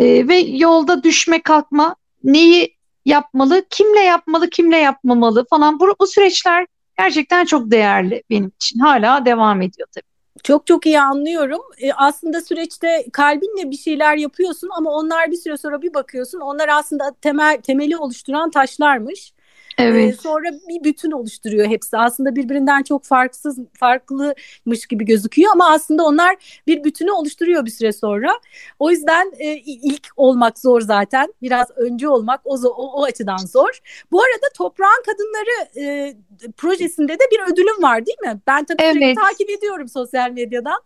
e, 0.00 0.28
ve 0.28 0.36
yolda 0.36 1.02
düşme 1.02 1.42
kalkma 1.42 1.96
neyi 2.24 2.76
yapmalı, 3.04 3.64
kimle 3.70 4.00
yapmalı, 4.00 4.50
kimle 4.50 4.76
yapmamalı 4.76 5.46
falan. 5.50 5.80
Bu, 5.80 5.94
bu 6.00 6.06
süreçler 6.06 6.66
gerçekten 6.98 7.44
çok 7.44 7.70
değerli 7.70 8.22
benim 8.30 8.52
için. 8.56 8.80
Hala 8.80 9.24
devam 9.24 9.62
ediyor 9.62 9.88
tabii. 9.94 10.10
Çok 10.42 10.66
çok 10.66 10.86
iyi 10.86 11.00
anlıyorum. 11.00 11.60
E, 11.78 11.92
aslında 11.92 12.40
süreçte 12.40 13.06
kalbinle 13.12 13.70
bir 13.70 13.76
şeyler 13.76 14.16
yapıyorsun 14.16 14.68
ama 14.76 14.90
onlar 14.90 15.30
bir 15.30 15.36
süre 15.36 15.56
sonra 15.56 15.82
bir 15.82 15.94
bakıyorsun 15.94 16.40
onlar 16.40 16.68
aslında 16.68 17.14
temel 17.20 17.60
temeli 17.62 17.96
oluşturan 17.96 18.50
taşlarmış. 18.50 19.32
Evet. 19.78 20.20
Sonra 20.20 20.48
bir 20.68 20.84
bütün 20.84 21.10
oluşturuyor 21.10 21.66
hepsi. 21.68 21.96
Aslında 21.96 22.36
birbirinden 22.36 22.82
çok 22.82 23.04
farksız, 23.04 23.58
farklımış 23.78 24.86
gibi 24.88 25.04
gözüküyor 25.04 25.50
ama 25.52 25.70
aslında 25.72 26.04
onlar 26.04 26.36
bir 26.66 26.84
bütünü 26.84 27.10
oluşturuyor 27.10 27.66
bir 27.66 27.70
süre 27.70 27.92
sonra. 27.92 28.32
O 28.78 28.90
yüzden 28.90 29.32
e, 29.38 29.54
ilk 29.64 30.08
olmak 30.16 30.58
zor 30.58 30.80
zaten. 30.80 31.34
Biraz 31.42 31.70
önce 31.76 32.08
olmak 32.08 32.40
o, 32.44 32.56
o, 32.68 33.00
o 33.00 33.04
açıdan 33.04 33.36
zor. 33.36 33.80
Bu 34.12 34.22
arada 34.22 34.46
Toprağın 34.56 35.02
Kadınları 35.06 35.78
e, 35.86 36.14
projesinde 36.56 37.12
de 37.12 37.24
bir 37.32 37.52
ödülüm 37.52 37.82
var 37.82 38.06
değil 38.06 38.18
mi? 38.22 38.40
Ben 38.46 38.64
tabii 38.64 38.82
evet. 38.82 39.16
takip 39.16 39.50
ediyorum 39.50 39.88
sosyal 39.88 40.30
medyadan. 40.30 40.80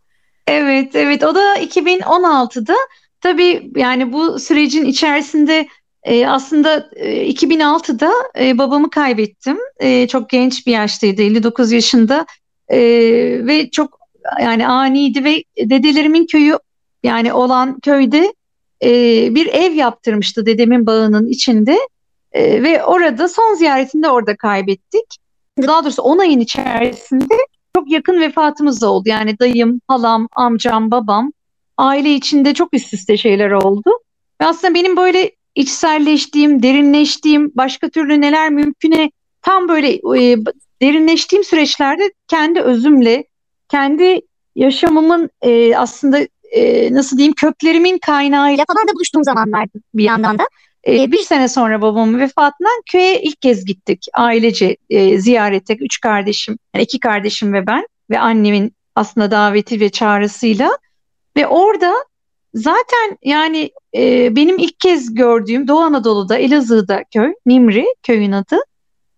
Evet, 0.47 0.95
evet. 0.95 1.25
O 1.25 1.35
da 1.35 1.59
2016'da 1.59 2.75
tabii 3.21 3.73
yani 3.77 4.13
bu 4.13 4.39
sürecin 4.39 4.85
içerisinde 4.85 5.67
E, 6.05 6.27
aslında 6.27 6.91
e, 6.97 7.31
2006'da 7.31 8.13
e, 8.39 8.59
babamı 8.59 8.91
kaybettim. 8.91 9.59
E, 9.81 10.09
çok 10.09 10.31
genç 10.31 10.67
bir 10.67 10.73
yaştaydı, 10.73 11.23
59 11.23 11.73
yaşında 11.73 12.27
e, 12.69 12.79
ve 13.47 13.71
çok 13.71 13.99
yani 14.41 14.67
aniydi 14.67 15.25
ve 15.25 15.45
dedelerimin 15.71 16.27
köyü 16.27 16.59
yani 17.03 17.33
olan 17.33 17.81
köyde 17.81 18.35
e, 18.83 18.91
bir 19.35 19.47
ev 19.47 19.73
yaptırmıştı 19.73 20.47
dedemin 20.47 20.87
bağının 20.87 21.27
içinde 21.27 21.79
e, 22.33 22.63
ve 22.63 22.85
orada 22.85 23.29
son 23.29 23.55
ziyaretinde 23.55 24.11
orada 24.11 24.37
kaybettik. 24.37 25.05
Daha 25.63 25.85
doğrusu 25.85 26.03
10 26.03 26.19
ayın 26.19 26.41
içerisinde 26.41 27.35
çok 27.77 27.91
yakın 27.91 28.21
vefatımız 28.21 28.83
oldu. 28.83 29.09
Yani 29.09 29.39
dayım, 29.39 29.81
halam, 29.89 30.29
amcam, 30.37 30.91
babam 30.91 31.33
aile 31.77 32.15
içinde 32.15 32.55
çok 32.55 32.75
üst 32.75 32.95
üste 32.95 33.17
şeyler 33.17 33.51
oldu. 33.51 33.91
Ve 34.41 34.47
aslında 34.47 34.75
benim 34.75 34.97
böyle 34.97 35.31
içselleştiğim, 35.55 36.63
derinleştiğim, 36.63 37.53
başka 37.55 37.89
türlü 37.89 38.21
neler 38.21 38.51
mümküne 38.51 39.11
tam 39.43 39.69
böyle 39.69 39.93
e, 39.95 40.37
derinleştiğim 40.83 41.45
süreçlerde 41.45 42.13
kendi 42.29 42.61
özümle, 42.61 43.25
kendi 43.69 44.21
yaşamımın 44.55 45.31
e, 45.43 45.77
aslında 45.77 46.19
e, 46.51 46.95
nasıl 46.95 47.17
diyeyim 47.17 47.35
köklerimin 47.35 47.99
kaynağıyla 47.99 48.65
falan 48.69 48.89
da 48.89 48.95
buluştuğum 48.95 49.25
zamanlardı 49.25 49.79
bir 49.95 50.05
yandan 50.05 50.39
da. 50.39 50.45
E, 50.87 51.13
bir 51.13 51.19
sene 51.19 51.49
sonra 51.49 51.83
babamın 51.83 52.21
vefatından 52.21 52.83
köye 52.87 53.23
ilk 53.23 53.43
kez 53.43 53.65
gittik 53.65 54.07
ailece 54.15 54.77
e, 54.91 55.19
ziyarete. 55.19 55.75
Üç 55.75 56.01
kardeşim, 56.01 56.59
yani 56.75 56.83
iki 56.83 57.01
kardeşim 57.01 57.53
ve 57.53 57.67
ben 57.67 57.87
ve 58.11 58.19
annemin 58.19 58.73
aslında 58.95 59.31
daveti 59.31 59.81
ve 59.81 59.89
çağrısıyla. 59.89 60.71
Ve 61.37 61.47
orada 61.47 61.95
zaten 62.55 63.19
yani 63.23 63.71
e, 63.97 64.37
benim 64.37 64.59
ilk 64.59 64.81
kez 64.81 65.15
gördüğüm 65.15 65.69
Doğu 65.69 65.81
Anadolu'da 65.81 66.37
Elazığ'da 66.37 67.05
köy, 67.15 67.33
Nimri 67.47 67.87
köyün 68.03 68.33
adı. 68.33 68.57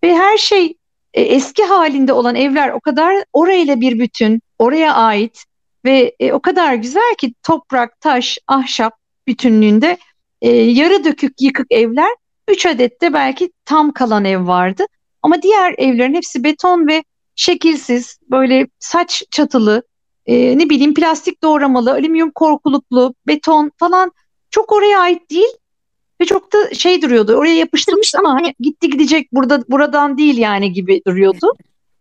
Ve 0.03 0.15
her 0.15 0.37
şey 0.37 0.77
e, 1.13 1.21
eski 1.21 1.63
halinde 1.63 2.13
olan 2.13 2.35
evler 2.35 2.69
o 2.69 2.79
kadar 2.79 3.23
orayla 3.33 3.81
bir 3.81 3.99
bütün, 3.99 4.41
oraya 4.59 4.93
ait 4.93 5.43
ve 5.85 6.15
e, 6.19 6.33
o 6.33 6.39
kadar 6.39 6.73
güzel 6.73 7.15
ki 7.17 7.33
toprak, 7.43 8.01
taş, 8.01 8.37
ahşap 8.47 8.93
bütünlüğünde 9.27 9.97
e, 10.41 10.49
yarı 10.51 11.03
dökük 11.03 11.41
yıkık 11.41 11.67
evler, 11.71 12.09
üç 12.47 12.65
adet 12.65 13.01
de 13.01 13.13
belki 13.13 13.51
tam 13.65 13.91
kalan 13.91 14.25
ev 14.25 14.47
vardı. 14.47 14.85
Ama 15.21 15.41
diğer 15.41 15.75
evlerin 15.77 16.13
hepsi 16.13 16.43
beton 16.43 16.87
ve 16.87 17.03
şekilsiz, 17.35 18.17
böyle 18.31 18.67
saç 18.79 19.23
çatılı, 19.31 19.83
e, 20.27 20.57
ne 20.57 20.69
bileyim 20.69 20.93
plastik 20.93 21.43
doğramalı, 21.43 21.91
alüminyum 21.91 22.31
korkuluklu, 22.31 23.13
beton 23.27 23.71
falan 23.77 24.11
çok 24.49 24.73
oraya 24.73 24.99
ait 24.99 25.29
değil 25.29 25.49
ve 26.21 26.25
çok 26.25 26.53
da 26.53 26.73
şey 26.73 27.01
duruyordu. 27.01 27.33
Oraya 27.33 27.55
yapıştırmış 27.55 28.15
ama 28.15 28.33
hani 28.33 28.55
gitti 28.59 28.89
gidecek 28.89 29.33
burada 29.33 29.63
buradan 29.67 30.17
değil 30.17 30.37
yani 30.37 30.73
gibi 30.73 31.01
duruyordu. 31.07 31.51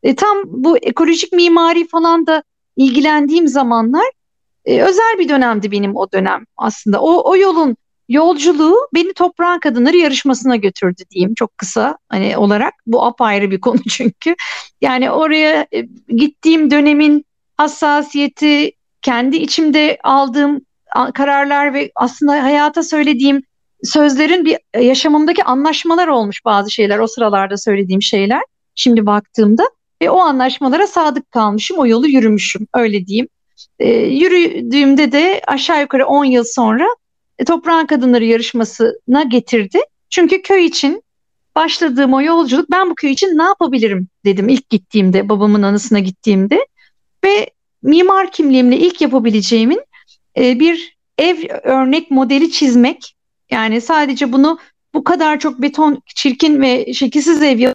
E, 0.02 0.14
tam 0.14 0.36
bu 0.44 0.78
ekolojik 0.78 1.32
mimari 1.32 1.88
falan 1.88 2.26
da 2.26 2.42
ilgilendiğim 2.76 3.48
zamanlar 3.48 4.06
e, 4.64 4.82
özel 4.82 5.18
bir 5.18 5.28
dönemdi 5.28 5.70
benim 5.70 5.96
o 5.96 6.12
dönem 6.12 6.44
aslında. 6.56 7.00
O, 7.00 7.30
o 7.30 7.36
yolun 7.36 7.76
yolculuğu 8.08 8.88
beni 8.94 9.12
toprağın 9.12 9.58
kadınları 9.58 9.96
yarışmasına 9.96 10.56
götürdü 10.56 11.02
diyeyim 11.10 11.34
çok 11.34 11.58
kısa 11.58 11.98
hani 12.08 12.36
olarak. 12.36 12.74
Bu 12.86 13.04
apayrı 13.04 13.50
bir 13.50 13.60
konu 13.60 13.80
çünkü. 13.88 14.34
Yani 14.80 15.10
oraya 15.10 15.66
e, 15.74 15.80
gittiğim 16.08 16.70
dönemin 16.70 17.24
hassasiyeti, 17.56 18.72
kendi 19.02 19.36
içimde 19.36 19.98
aldığım 20.04 20.60
kararlar 21.14 21.74
ve 21.74 21.90
aslında 21.94 22.42
hayata 22.42 22.82
söylediğim 22.82 23.42
sözlerin 23.82 24.44
bir 24.44 24.58
e, 24.74 24.84
yaşamımdaki 24.84 25.44
anlaşmalar 25.44 26.08
olmuş 26.08 26.44
bazı 26.44 26.70
şeyler 26.70 26.98
o 26.98 27.06
sıralarda 27.06 27.56
söylediğim 27.56 28.02
şeyler 28.02 28.42
şimdi 28.74 29.06
baktığımda 29.06 29.64
ve 30.02 30.10
o 30.10 30.18
anlaşmalara 30.18 30.86
sadık 30.86 31.30
kalmışım 31.30 31.78
o 31.78 31.86
yolu 31.86 32.08
yürümüşüm 32.08 32.66
öyle 32.74 33.06
diyeyim. 33.06 33.28
E, 33.78 33.90
yürüdüğümde 33.90 35.12
de 35.12 35.40
aşağı 35.46 35.80
yukarı 35.80 36.06
10 36.06 36.24
yıl 36.24 36.44
sonra 36.44 36.86
e, 37.38 37.44
Toprağın 37.44 37.86
Kadınları 37.86 38.24
yarışmasına 38.24 39.22
getirdi. 39.28 39.78
Çünkü 40.10 40.42
köy 40.42 40.66
için 40.66 41.02
başladığım 41.56 42.14
o 42.14 42.22
yolculuk 42.22 42.70
ben 42.70 42.90
bu 42.90 42.94
köy 42.94 43.12
için 43.12 43.38
ne 43.38 43.42
yapabilirim 43.42 44.08
dedim 44.24 44.48
ilk 44.48 44.70
gittiğimde 44.70 45.28
babamın 45.28 45.62
anısına 45.62 45.98
gittiğimde 45.98 46.66
ve 47.26 47.50
mimar 47.82 48.30
kimliğimle 48.30 48.76
ilk 48.76 49.00
yapabileceğimin 49.00 49.80
e, 50.38 50.60
bir 50.60 50.96
ev 51.18 51.36
örnek 51.62 52.10
modeli 52.10 52.50
çizmek 52.50 53.16
yani 53.50 53.80
sadece 53.80 54.32
bunu 54.32 54.58
bu 54.94 55.04
kadar 55.04 55.38
çok 55.40 55.62
beton 55.62 56.02
çirkin 56.14 56.60
ve 56.60 56.92
şekilsiz 56.92 57.42
ev 57.42 57.72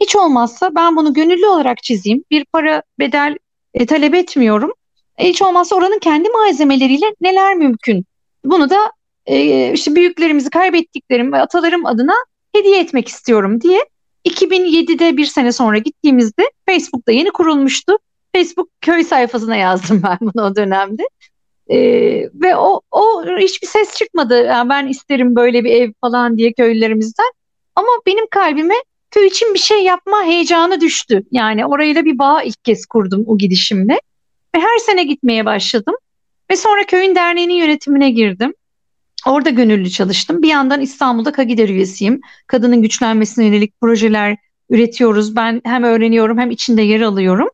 hiç 0.00 0.16
olmazsa 0.16 0.74
ben 0.74 0.96
bunu 0.96 1.14
gönüllü 1.14 1.46
olarak 1.46 1.82
çizeyim. 1.82 2.24
Bir 2.30 2.44
para 2.44 2.82
bedel 2.98 3.36
e, 3.74 3.86
talep 3.86 4.14
etmiyorum. 4.14 4.72
E, 5.18 5.28
hiç 5.28 5.42
olmazsa 5.42 5.76
oranın 5.76 5.98
kendi 5.98 6.28
malzemeleriyle 6.28 7.14
neler 7.20 7.54
mümkün? 7.54 8.04
Bunu 8.44 8.70
da 8.70 8.92
e, 9.26 9.72
işte 9.72 9.94
büyüklerimizi 9.94 10.50
kaybettiklerim 10.50 11.32
ve 11.32 11.40
atalarım 11.40 11.86
adına 11.86 12.14
hediye 12.54 12.80
etmek 12.80 13.08
istiyorum 13.08 13.60
diye 13.60 13.80
2007'de 14.28 15.16
bir 15.16 15.26
sene 15.26 15.52
sonra 15.52 15.78
gittiğimizde 15.78 16.50
Facebook'ta 16.66 17.12
yeni 17.12 17.30
kurulmuştu. 17.30 17.98
Facebook 18.36 18.68
köy 18.80 19.04
sayfasına 19.04 19.56
yazdım 19.56 20.02
ben 20.04 20.18
bunu 20.20 20.44
o 20.44 20.56
dönemde. 20.56 21.02
Ee, 21.70 21.78
ve 22.34 22.56
o, 22.56 22.80
o 22.90 23.24
hiçbir 23.38 23.66
ses 23.66 23.96
çıkmadı. 23.96 24.44
Yani 24.44 24.68
ben 24.68 24.86
isterim 24.86 25.36
böyle 25.36 25.64
bir 25.64 25.70
ev 25.70 25.92
falan 26.00 26.38
diye 26.38 26.52
köylülerimizden. 26.52 27.32
Ama 27.76 27.88
benim 28.06 28.26
kalbime 28.30 28.74
köy 29.10 29.26
için 29.26 29.54
bir 29.54 29.58
şey 29.58 29.84
yapma 29.84 30.24
heyecanı 30.24 30.80
düştü. 30.80 31.22
Yani 31.30 31.66
orayla 31.66 32.04
bir 32.04 32.18
bağ 32.18 32.42
ilk 32.42 32.64
kez 32.64 32.86
kurdum 32.86 33.24
o 33.26 33.38
gidişimle. 33.38 34.00
Ve 34.54 34.60
her 34.60 34.78
sene 34.78 35.04
gitmeye 35.04 35.44
başladım. 35.44 35.94
Ve 36.50 36.56
sonra 36.56 36.86
köyün 36.86 37.14
derneğinin 37.14 37.54
yönetimine 37.54 38.10
girdim. 38.10 38.54
Orada 39.26 39.50
gönüllü 39.50 39.90
çalıştım. 39.90 40.42
Bir 40.42 40.48
yandan 40.48 40.80
İstanbul'da 40.80 41.32
Kagider 41.32 41.68
üyesiyim. 41.68 42.20
Kadının 42.46 42.82
güçlenmesine 42.82 43.44
yönelik 43.44 43.80
projeler 43.80 44.36
üretiyoruz. 44.70 45.36
Ben 45.36 45.62
hem 45.64 45.84
öğreniyorum 45.84 46.38
hem 46.38 46.50
içinde 46.50 46.82
yer 46.82 47.00
alıyorum. 47.00 47.48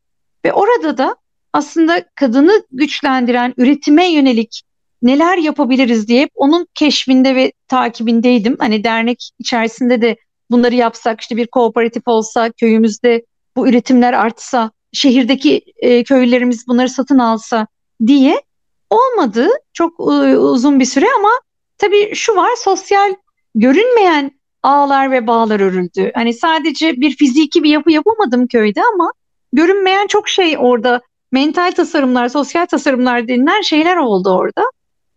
Ve 0.45 0.53
orada 0.53 0.99
da 0.99 1.17
aslında 1.53 2.05
kadını 2.15 2.63
güçlendiren, 2.73 3.55
üretime 3.57 4.13
yönelik 4.13 4.63
neler 5.03 5.39
yapabiliriz 5.39 6.09
diye 6.09 6.29
onun 6.35 6.67
keşfinde 6.75 7.35
ve 7.35 7.53
takibindeydim. 7.69 8.57
Hani 8.59 8.85
dernek 8.85 9.31
içerisinde 9.39 10.03
de 10.03 10.17
bunları 10.51 10.75
yapsak, 10.75 11.21
işte 11.21 11.37
bir 11.37 11.47
kooperatif 11.47 12.03
olsa, 12.07 12.53
köyümüzde 12.53 13.25
bu 13.57 13.69
üretimler 13.69 14.13
artsa, 14.13 14.71
şehirdeki 14.93 15.63
e, 15.77 16.05
köylülerimiz 16.05 16.69
bunları 16.69 16.89
satın 16.89 17.19
alsa 17.19 17.67
diye 18.07 18.43
olmadı 18.91 19.49
çok 19.73 20.01
e, 20.01 20.39
uzun 20.39 20.81
bir 20.81 20.85
süre 20.85 21.07
ama 21.19 21.31
tabii 21.79 22.15
şu 22.15 22.37
var 22.37 22.51
sosyal 22.57 23.15
görünmeyen 23.55 24.41
ağlar 24.63 25.11
ve 25.11 25.27
bağlar 25.27 25.61
örüldü. 25.61 26.11
Hani 26.15 26.35
sadece 26.35 27.01
bir 27.01 27.17
fiziki 27.17 27.63
bir 27.63 27.71
yapı 27.71 27.91
yapamadım 27.91 28.47
köyde 28.47 28.83
ama 28.95 29.13
görünmeyen 29.53 30.07
çok 30.07 30.29
şey 30.29 30.57
orada 30.59 31.01
mental 31.33 31.73
tasarımlar, 31.73 32.29
sosyal 32.29 32.67
tasarımlar 32.67 33.29
denilen 33.29 33.61
şeyler 33.61 33.97
oldu 33.97 34.31
orada. 34.31 34.65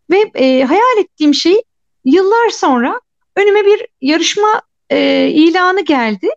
Ve 0.09 0.31
e, 0.35 0.63
hayal 0.63 0.97
ettiğim 0.99 1.33
şey 1.33 1.61
yıllar 2.05 2.49
sonra 2.49 3.01
önüme 3.35 3.65
bir 3.65 3.87
yarışma 4.01 4.61
e, 4.89 5.27
ilanı 5.27 5.81
geldi. 5.81 6.29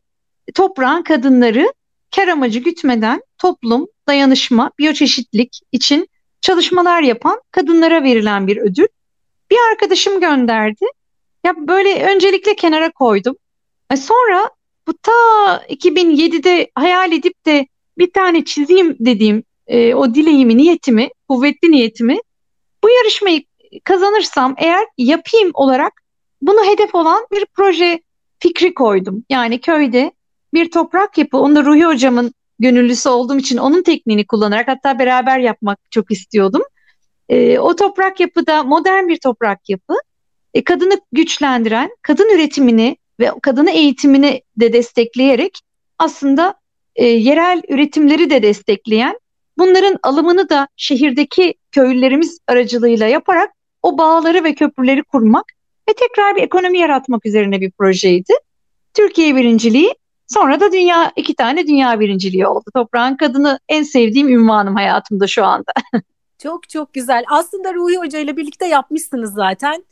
Toprağın 0.54 1.02
kadınları 1.02 1.72
kar 2.16 2.28
amacı 2.28 2.58
gütmeden 2.58 3.22
toplum, 3.38 3.86
dayanışma, 4.08 4.70
biyoçeşitlik 4.78 5.60
için 5.72 6.08
çalışmalar 6.40 7.02
yapan 7.02 7.40
kadınlara 7.50 8.02
verilen 8.02 8.46
bir 8.46 8.56
ödül. 8.56 8.86
Bir 9.50 9.56
arkadaşım 9.70 10.20
gönderdi. 10.20 10.84
Ya 11.46 11.54
böyle 11.56 12.04
öncelikle 12.04 12.56
kenara 12.56 12.90
koydum. 12.90 13.36
E 13.90 13.96
sonra 13.96 14.50
bu 14.86 14.94
ta 14.98 15.12
2007'de 15.68 16.70
hayal 16.74 17.12
edip 17.12 17.46
de 17.46 17.66
bir 17.98 18.12
tane 18.12 18.44
çizeyim 18.44 18.96
dediğim 19.00 19.44
e, 19.66 19.94
o 19.94 20.14
dileğimi, 20.14 20.56
niyetimi, 20.56 21.08
kuvvetli 21.28 21.70
niyetimi 21.70 22.18
bu 22.84 22.90
yarışmayı 22.90 23.42
kazanırsam 23.84 24.54
eğer 24.58 24.86
yapayım 24.98 25.50
olarak 25.54 25.92
bunu 26.42 26.64
hedef 26.64 26.94
olan 26.94 27.26
bir 27.32 27.46
proje 27.54 28.00
fikri 28.38 28.74
koydum. 28.74 29.24
Yani 29.30 29.60
köyde 29.60 30.12
bir 30.54 30.70
toprak 30.70 31.18
yapı, 31.18 31.38
onu 31.38 31.56
da 31.56 31.64
Ruhi 31.64 31.84
hocamın 31.84 32.34
gönüllüsü 32.58 33.08
olduğum 33.08 33.38
için 33.38 33.56
onun 33.56 33.82
tekniğini 33.82 34.26
kullanarak 34.26 34.68
hatta 34.68 34.98
beraber 34.98 35.38
yapmak 35.38 35.78
çok 35.90 36.10
istiyordum. 36.10 36.62
E, 37.28 37.58
o 37.58 37.76
toprak 37.76 38.20
yapıda 38.20 38.62
modern 38.62 39.08
bir 39.08 39.18
toprak 39.18 39.68
yapı, 39.68 39.94
e, 40.54 40.64
kadını 40.64 41.00
güçlendiren, 41.12 41.90
kadın 42.02 42.34
üretimini 42.34 42.96
ve 43.20 43.30
kadını 43.42 43.70
eğitimini 43.70 44.42
de 44.56 44.72
destekleyerek 44.72 45.60
aslında 45.98 46.54
e, 46.96 47.06
yerel 47.06 47.62
üretimleri 47.68 48.30
de 48.30 48.42
destekleyen, 48.42 49.18
bunların 49.58 49.98
alımını 50.02 50.48
da 50.48 50.68
şehirdeki 50.76 51.54
köylülerimiz 51.72 52.38
aracılığıyla 52.48 53.06
yaparak 53.06 53.50
o 53.82 53.98
bağları 53.98 54.44
ve 54.44 54.54
köprüleri 54.54 55.02
kurmak 55.02 55.44
ve 55.88 55.92
tekrar 55.92 56.36
bir 56.36 56.42
ekonomi 56.42 56.78
yaratmak 56.78 57.26
üzerine 57.26 57.60
bir 57.60 57.70
projeydi. 57.70 58.32
Türkiye 58.94 59.36
birinciliği 59.36 59.94
sonra 60.26 60.60
da 60.60 60.72
dünya 60.72 61.12
iki 61.16 61.34
tane 61.34 61.66
dünya 61.66 62.00
birinciliği 62.00 62.46
oldu. 62.46 62.64
Toprağın 62.74 63.16
kadını 63.16 63.58
en 63.68 63.82
sevdiğim 63.82 64.28
ünvanım 64.28 64.74
hayatımda 64.74 65.26
şu 65.26 65.44
anda. 65.44 65.72
Çok 66.42 66.68
çok 66.68 66.92
güzel. 66.94 67.24
Aslında 67.30 67.74
Ruhi 67.74 67.96
Hoca 67.96 68.18
ile 68.18 68.36
birlikte 68.36 68.66
yapmışsınız 68.66 69.34
zaten. 69.34 69.84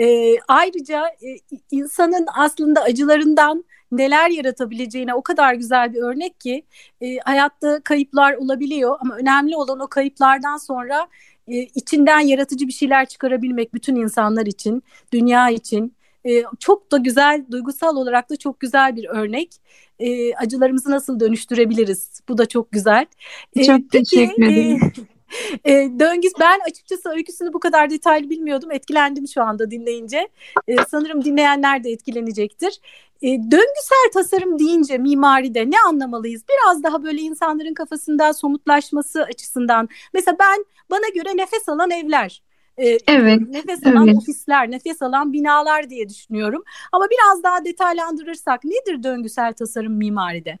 Ee, 0.00 0.34
ayrıca 0.48 1.06
e, 1.08 1.56
insanın 1.70 2.26
aslında 2.34 2.82
acılarından 2.82 3.64
neler 3.92 4.30
yaratabileceğine 4.30 5.14
o 5.14 5.22
kadar 5.22 5.54
güzel 5.54 5.94
bir 5.94 6.02
örnek 6.02 6.40
ki 6.40 6.64
e, 7.00 7.16
hayatta 7.16 7.80
kayıplar 7.84 8.34
olabiliyor 8.34 8.96
ama 9.00 9.16
önemli 9.16 9.56
olan 9.56 9.80
o 9.80 9.86
kayıplardan 9.86 10.56
sonra 10.56 11.08
e, 11.48 11.56
içinden 11.56 12.20
yaratıcı 12.20 12.68
bir 12.68 12.72
şeyler 12.72 13.06
çıkarabilmek 13.06 13.74
bütün 13.74 13.96
insanlar 13.96 14.46
için, 14.46 14.82
dünya 15.12 15.50
için. 15.50 15.94
E, 16.26 16.42
çok 16.60 16.92
da 16.92 16.96
güzel, 16.96 17.44
duygusal 17.50 17.96
olarak 17.96 18.30
da 18.30 18.36
çok 18.36 18.60
güzel 18.60 18.96
bir 18.96 19.08
örnek. 19.08 19.52
E, 19.98 20.34
acılarımızı 20.34 20.90
nasıl 20.90 21.20
dönüştürebiliriz? 21.20 22.20
Bu 22.28 22.38
da 22.38 22.46
çok 22.46 22.72
güzel. 22.72 23.06
E, 23.56 23.64
çok 23.64 23.90
teşekkür 23.90 24.42
ederim. 24.42 24.80
E, 24.82 25.02
e, 25.64 25.72
Döngüs 25.72 26.32
ben 26.40 26.60
açıkçası 26.68 27.08
öyküsünü 27.08 27.52
bu 27.52 27.60
kadar 27.60 27.90
detaylı 27.90 28.30
bilmiyordum. 28.30 28.70
Etkilendim 28.70 29.28
şu 29.28 29.42
anda 29.42 29.70
dinleyince. 29.70 30.28
E, 30.68 30.76
sanırım 30.88 31.24
dinleyenler 31.24 31.84
de 31.84 31.90
etkilenecektir. 31.90 32.80
E, 33.22 33.28
döngüsel 33.28 34.10
tasarım 34.14 34.58
deyince 34.58 34.98
mimaride 34.98 35.70
ne 35.70 35.80
anlamalıyız? 35.88 36.42
Biraz 36.48 36.82
daha 36.82 37.02
böyle 37.04 37.20
insanların 37.20 37.74
kafasında 37.74 38.32
somutlaşması 38.32 39.22
açısından. 39.22 39.88
Mesela 40.14 40.36
ben 40.40 40.64
bana 40.90 41.08
göre 41.14 41.36
nefes 41.36 41.68
alan 41.68 41.90
evler. 41.90 42.42
E, 42.78 42.98
evet. 43.08 43.40
Nefes 43.48 43.86
alan 43.86 44.08
evet. 44.08 44.16
ofisler, 44.18 44.70
nefes 44.70 45.02
alan 45.02 45.32
binalar 45.32 45.90
diye 45.90 46.08
düşünüyorum. 46.08 46.62
Ama 46.92 47.06
biraz 47.10 47.42
daha 47.42 47.64
detaylandırırsak 47.64 48.64
nedir 48.64 49.02
döngüsel 49.02 49.52
tasarım 49.52 49.92
mimaride? 49.92 50.58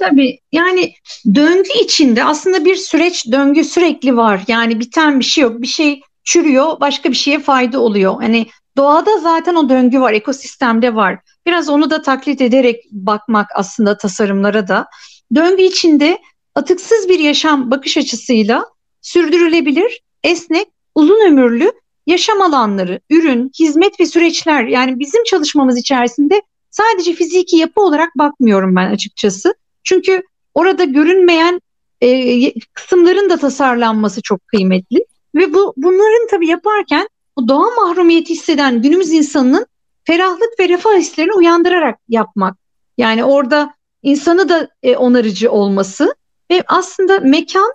Tabii 0.00 0.38
yani 0.52 0.94
döngü 1.34 1.70
içinde 1.84 2.24
aslında 2.24 2.64
bir 2.64 2.76
süreç 2.76 3.26
döngü 3.32 3.64
sürekli 3.64 4.16
var. 4.16 4.44
Yani 4.48 4.80
biten 4.80 5.20
bir 5.20 5.24
şey 5.24 5.44
yok. 5.44 5.62
Bir 5.62 5.66
şey 5.66 6.00
çürüyor, 6.24 6.80
başka 6.80 7.10
bir 7.10 7.16
şeye 7.16 7.38
fayda 7.38 7.80
oluyor. 7.80 8.14
Hani 8.14 8.46
doğada 8.76 9.18
zaten 9.18 9.54
o 9.54 9.68
döngü 9.68 10.00
var, 10.00 10.12
ekosistemde 10.12 10.94
var. 10.94 11.18
Biraz 11.46 11.68
onu 11.68 11.90
da 11.90 12.02
taklit 12.02 12.40
ederek 12.40 12.84
bakmak 12.90 13.46
aslında 13.54 13.96
tasarımlara 13.96 14.68
da. 14.68 14.86
Döngü 15.34 15.62
içinde 15.62 16.18
atıksız 16.54 17.08
bir 17.08 17.18
yaşam 17.18 17.70
bakış 17.70 17.96
açısıyla 17.96 18.64
sürdürülebilir, 19.02 20.00
esnek, 20.24 20.66
uzun 20.94 21.26
ömürlü 21.26 21.72
yaşam 22.06 22.40
alanları, 22.40 23.00
ürün, 23.10 23.50
hizmet 23.60 24.00
ve 24.00 24.06
süreçler 24.06 24.64
yani 24.64 24.98
bizim 24.98 25.24
çalışmamız 25.24 25.78
içerisinde 25.78 26.42
sadece 26.70 27.12
fiziki 27.12 27.56
yapı 27.56 27.80
olarak 27.80 28.18
bakmıyorum 28.18 28.76
ben 28.76 28.90
açıkçası. 28.90 29.54
Çünkü 29.84 30.22
orada 30.54 30.84
görünmeyen 30.84 31.60
e, 32.00 32.60
kısımların 32.72 33.30
da 33.30 33.36
tasarlanması 33.36 34.22
çok 34.22 34.48
kıymetli. 34.48 35.04
Ve 35.34 35.54
bu 35.54 35.74
bunların 35.76 36.26
tabii 36.30 36.46
yaparken 36.46 37.08
bu 37.36 37.48
doğa 37.48 37.70
mahrumiyeti 37.70 38.30
hisseden 38.30 38.82
günümüz 38.82 39.10
insanının 39.10 39.66
ferahlık 40.04 40.60
ve 40.60 40.68
refah 40.68 40.98
hislerini 40.98 41.32
uyandırarak 41.32 41.98
yapmak. 42.08 42.56
Yani 42.98 43.24
orada 43.24 43.74
insanı 44.02 44.48
da 44.48 44.68
e, 44.82 44.96
onarıcı 44.96 45.50
olması 45.50 46.14
ve 46.50 46.64
aslında 46.66 47.18
mekan, 47.18 47.72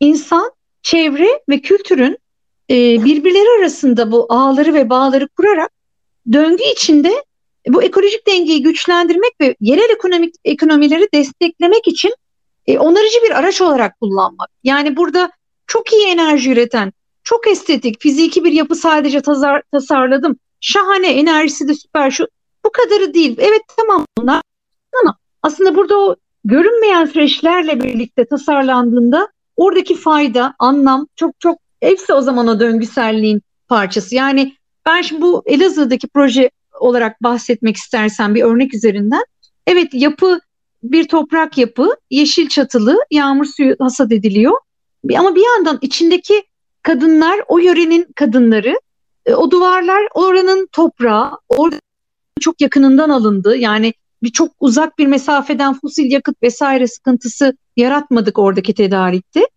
insan, 0.00 0.52
çevre 0.82 1.42
ve 1.48 1.60
kültürün 1.60 2.18
e, 2.70 3.04
birbirleri 3.04 3.60
arasında 3.60 4.12
bu 4.12 4.26
ağları 4.28 4.74
ve 4.74 4.90
bağları 4.90 5.28
kurarak 5.28 5.70
döngü 6.32 6.64
içinde 6.72 7.24
bu 7.68 7.82
ekolojik 7.82 8.26
dengeyi 8.26 8.62
güçlendirmek 8.62 9.32
ve 9.40 9.56
yerel 9.60 9.90
ekonomik 9.90 10.34
ekonomileri 10.44 11.08
desteklemek 11.14 11.88
için 11.88 12.14
e, 12.66 12.78
onarıcı 12.78 13.22
bir 13.22 13.38
araç 13.38 13.60
olarak 13.60 14.00
kullanmak. 14.00 14.50
Yani 14.64 14.96
burada 14.96 15.30
çok 15.66 15.92
iyi 15.92 16.06
enerji 16.06 16.52
üreten, 16.52 16.92
çok 17.24 17.48
estetik, 17.48 18.00
fiziki 18.00 18.44
bir 18.44 18.52
yapı 18.52 18.74
sadece 18.74 19.20
tasar, 19.20 19.62
tasarladım. 19.72 20.36
Şahane, 20.60 21.08
enerjisi 21.08 21.68
de 21.68 21.74
süper. 21.74 22.10
Şu 22.10 22.26
bu 22.64 22.70
kadarı 22.72 23.14
değil. 23.14 23.36
Evet 23.38 23.62
tamam 23.76 24.06
bunlar 24.18 24.42
ama 25.02 25.16
aslında 25.42 25.74
burada 25.74 25.98
o 25.98 26.16
görünmeyen 26.44 27.04
süreçlerle 27.04 27.82
birlikte 27.82 28.24
tasarlandığında 28.24 29.28
oradaki 29.56 29.94
fayda, 29.96 30.54
anlam 30.58 31.06
çok 31.16 31.40
çok 31.40 31.58
hepsi 31.80 32.12
o 32.12 32.20
zaman 32.20 32.48
o 32.48 32.60
döngüselliğin 32.60 33.42
parçası. 33.68 34.14
Yani 34.14 34.56
ben 34.86 35.02
şimdi 35.02 35.22
bu 35.22 35.42
Elazığ'daki 35.46 36.08
proje 36.08 36.50
olarak 36.80 37.22
bahsetmek 37.22 37.76
istersen 37.76 38.34
bir 38.34 38.42
örnek 38.42 38.74
üzerinden. 38.74 39.24
Evet 39.66 39.94
yapı 39.94 40.40
bir 40.82 41.08
toprak 41.08 41.58
yapı, 41.58 41.96
yeşil 42.10 42.48
çatılı, 42.48 42.98
yağmur 43.10 43.44
suyu 43.44 43.76
hasat 43.78 44.12
ediliyor. 44.12 44.52
Ama 45.18 45.34
bir 45.34 45.44
yandan 45.44 45.78
içindeki 45.80 46.42
kadınlar, 46.82 47.40
o 47.48 47.58
yörenin 47.58 48.06
kadınları, 48.14 48.80
e, 49.26 49.34
o 49.34 49.50
duvarlar 49.50 50.08
oranın 50.14 50.68
toprağı, 50.72 51.30
orada 51.48 51.76
çok 52.40 52.60
yakınından 52.60 53.08
alındı. 53.08 53.56
Yani 53.56 53.94
bir 54.22 54.32
çok 54.32 54.50
uzak 54.60 54.98
bir 54.98 55.06
mesafeden 55.06 55.80
fosil 55.80 56.12
yakıt 56.12 56.42
vesaire 56.42 56.86
sıkıntısı 56.86 57.56
yaratmadık 57.76 58.38
oradaki 58.38 58.74
tedarikte. 58.74 59.48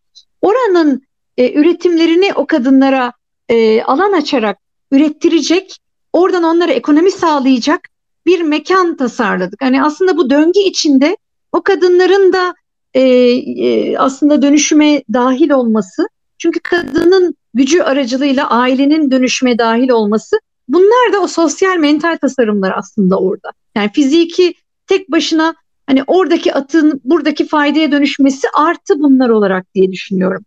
Oranın 0.41 1.01
e, 1.37 1.53
üretimlerini 1.53 2.33
o 2.35 2.45
kadınlara 2.45 3.13
e, 3.49 3.83
alan 3.83 4.13
açarak 4.13 4.57
ürettirecek 4.91 5.77
Oradan 6.17 6.43
onlara 6.43 6.71
ekonomi 6.71 7.11
sağlayacak 7.11 7.89
bir 8.25 8.41
mekan 8.41 8.97
tasarladık. 8.97 9.61
Hani 9.61 9.83
aslında 9.83 10.17
bu 10.17 10.29
döngü 10.29 10.59
içinde 10.59 11.17
o 11.51 11.61
kadınların 11.61 12.33
da 12.33 12.55
e, 12.93 13.01
e, 13.01 13.97
aslında 13.97 14.41
dönüşüme 14.41 15.03
dahil 15.13 15.49
olması, 15.49 16.07
çünkü 16.37 16.59
kadının 16.59 17.35
gücü 17.53 17.81
aracılığıyla 17.81 18.49
ailenin 18.49 19.11
dönüşüme 19.11 19.57
dahil 19.57 19.89
olması, 19.89 20.39
bunlar 20.67 21.13
da 21.13 21.19
o 21.19 21.27
sosyal 21.27 21.77
mental 21.77 22.17
tasarımlar 22.17 22.73
aslında 22.77 23.19
orada. 23.19 23.51
Yani 23.75 23.91
fiziki 23.93 24.53
tek 24.87 25.11
başına 25.11 25.55
hani 25.87 26.03
oradaki 26.07 26.53
atın 26.53 27.01
buradaki 27.03 27.47
faydaya 27.47 27.91
dönüşmesi 27.91 28.47
artı 28.55 28.99
bunlar 28.99 29.29
olarak 29.29 29.75
diye 29.75 29.91
düşünüyorum. 29.91 30.45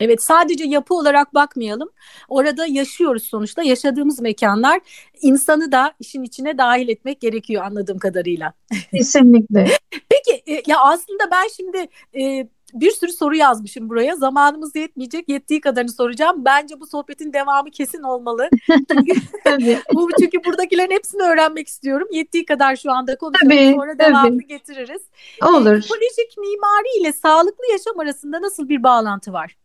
Evet 0.00 0.22
sadece 0.22 0.64
yapı 0.64 0.94
olarak 0.94 1.34
bakmayalım. 1.34 1.90
Orada 2.28 2.66
yaşıyoruz 2.66 3.22
sonuçta. 3.22 3.62
Yaşadığımız 3.62 4.20
mekanlar 4.20 4.80
insanı 5.22 5.72
da 5.72 5.92
işin 6.00 6.22
içine 6.22 6.58
dahil 6.58 6.88
etmek 6.88 7.20
gerekiyor 7.20 7.64
anladığım 7.64 7.98
kadarıyla. 7.98 8.52
Kesinlikle. 8.90 9.66
Peki 9.90 10.42
e, 10.46 10.62
ya 10.66 10.80
aslında 10.80 11.30
ben 11.30 11.48
şimdi 11.56 11.88
e, 12.20 12.48
bir 12.74 12.90
sürü 12.90 13.12
soru 13.12 13.36
yazmışım 13.36 13.88
buraya. 13.88 14.16
Zamanımız 14.16 14.76
yetmeyecek. 14.76 15.28
Yettiği 15.28 15.60
kadarını 15.60 15.90
soracağım. 15.90 16.44
Bence 16.44 16.80
bu 16.80 16.86
sohbetin 16.86 17.32
devamı 17.32 17.70
kesin 17.70 18.02
olmalı. 18.02 18.48
Çünkü, 18.66 19.12
bu, 19.94 20.08
çünkü 20.20 20.44
buradakilerin 20.44 20.90
hepsini 20.90 21.22
öğrenmek 21.22 21.68
istiyorum. 21.68 22.08
Yettiği 22.12 22.44
kadar 22.46 22.76
şu 22.76 22.92
anda 22.92 23.18
konuşalım. 23.18 23.50
Tabii, 23.50 23.72
Sonra 23.76 23.96
tabii. 23.96 24.08
devamını 24.08 24.42
getiririz. 24.42 25.02
Olur. 25.42 25.72
E, 25.72 25.78
ekolojik 25.78 26.38
mimari 26.38 27.00
ile 27.00 27.12
sağlıklı 27.12 27.64
yaşam 27.72 28.00
arasında 28.00 28.42
nasıl 28.42 28.68
bir 28.68 28.82
bağlantı 28.82 29.32
var? 29.32 29.56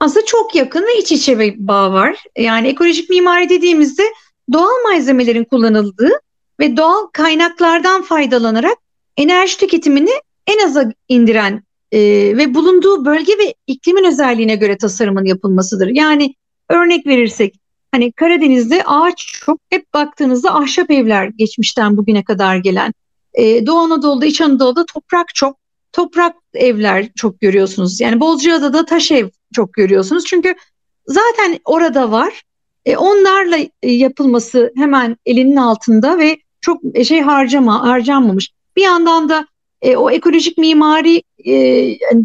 Aslında 0.00 0.26
çok 0.26 0.54
yakın 0.54 0.82
ve 0.82 0.98
iç 0.98 1.12
içe 1.12 1.38
bir 1.38 1.54
bağ 1.58 1.92
var. 1.92 2.24
Yani 2.38 2.68
ekolojik 2.68 3.10
mimari 3.10 3.48
dediğimizde 3.48 4.02
doğal 4.52 4.82
malzemelerin 4.84 5.44
kullanıldığı 5.44 6.10
ve 6.60 6.76
doğal 6.76 7.06
kaynaklardan 7.12 8.02
faydalanarak 8.02 8.78
enerji 9.16 9.58
tüketimini 9.58 10.10
en 10.46 10.66
aza 10.66 10.92
indiren 11.08 11.62
e, 11.92 11.98
ve 12.36 12.54
bulunduğu 12.54 13.04
bölge 13.04 13.32
ve 13.32 13.54
iklimin 13.66 14.04
özelliğine 14.04 14.56
göre 14.56 14.78
tasarımın 14.78 15.24
yapılmasıdır. 15.24 15.88
Yani 15.88 16.34
örnek 16.68 17.06
verirsek 17.06 17.54
hani 17.92 18.12
Karadeniz'de 18.12 18.84
ağaç 18.84 19.26
çok 19.44 19.60
hep 19.70 19.94
baktığınızda 19.94 20.54
ahşap 20.54 20.90
evler 20.90 21.26
geçmişten 21.26 21.96
bugüne 21.96 22.24
kadar 22.24 22.56
gelen. 22.56 22.94
E, 23.34 23.66
Doğu 23.66 23.78
Anadolu'da, 23.78 24.26
İç 24.26 24.40
Anadolu'da 24.40 24.86
toprak 24.86 25.34
çok 25.34 25.59
toprak 25.92 26.36
evler 26.54 27.08
çok 27.16 27.40
görüyorsunuz. 27.40 28.00
Yani 28.00 28.20
Bozcaada'da 28.20 28.84
taş 28.84 29.12
ev 29.12 29.28
çok 29.54 29.72
görüyorsunuz. 29.72 30.24
Çünkü 30.24 30.54
zaten 31.06 31.58
orada 31.64 32.12
var. 32.12 32.42
E, 32.86 32.96
onlarla 32.96 33.58
e, 33.82 33.92
yapılması 33.92 34.72
hemen 34.76 35.16
elinin 35.26 35.56
altında 35.56 36.18
ve 36.18 36.38
çok 36.60 36.80
e, 36.94 37.04
şey 37.04 37.20
harcama 37.20 37.88
harcanmamış. 37.88 38.50
Bir 38.76 38.82
yandan 38.82 39.28
da 39.28 39.46
e, 39.82 39.96
o 39.96 40.10
ekolojik 40.10 40.58
mimari 40.58 41.22
e, 41.46 41.54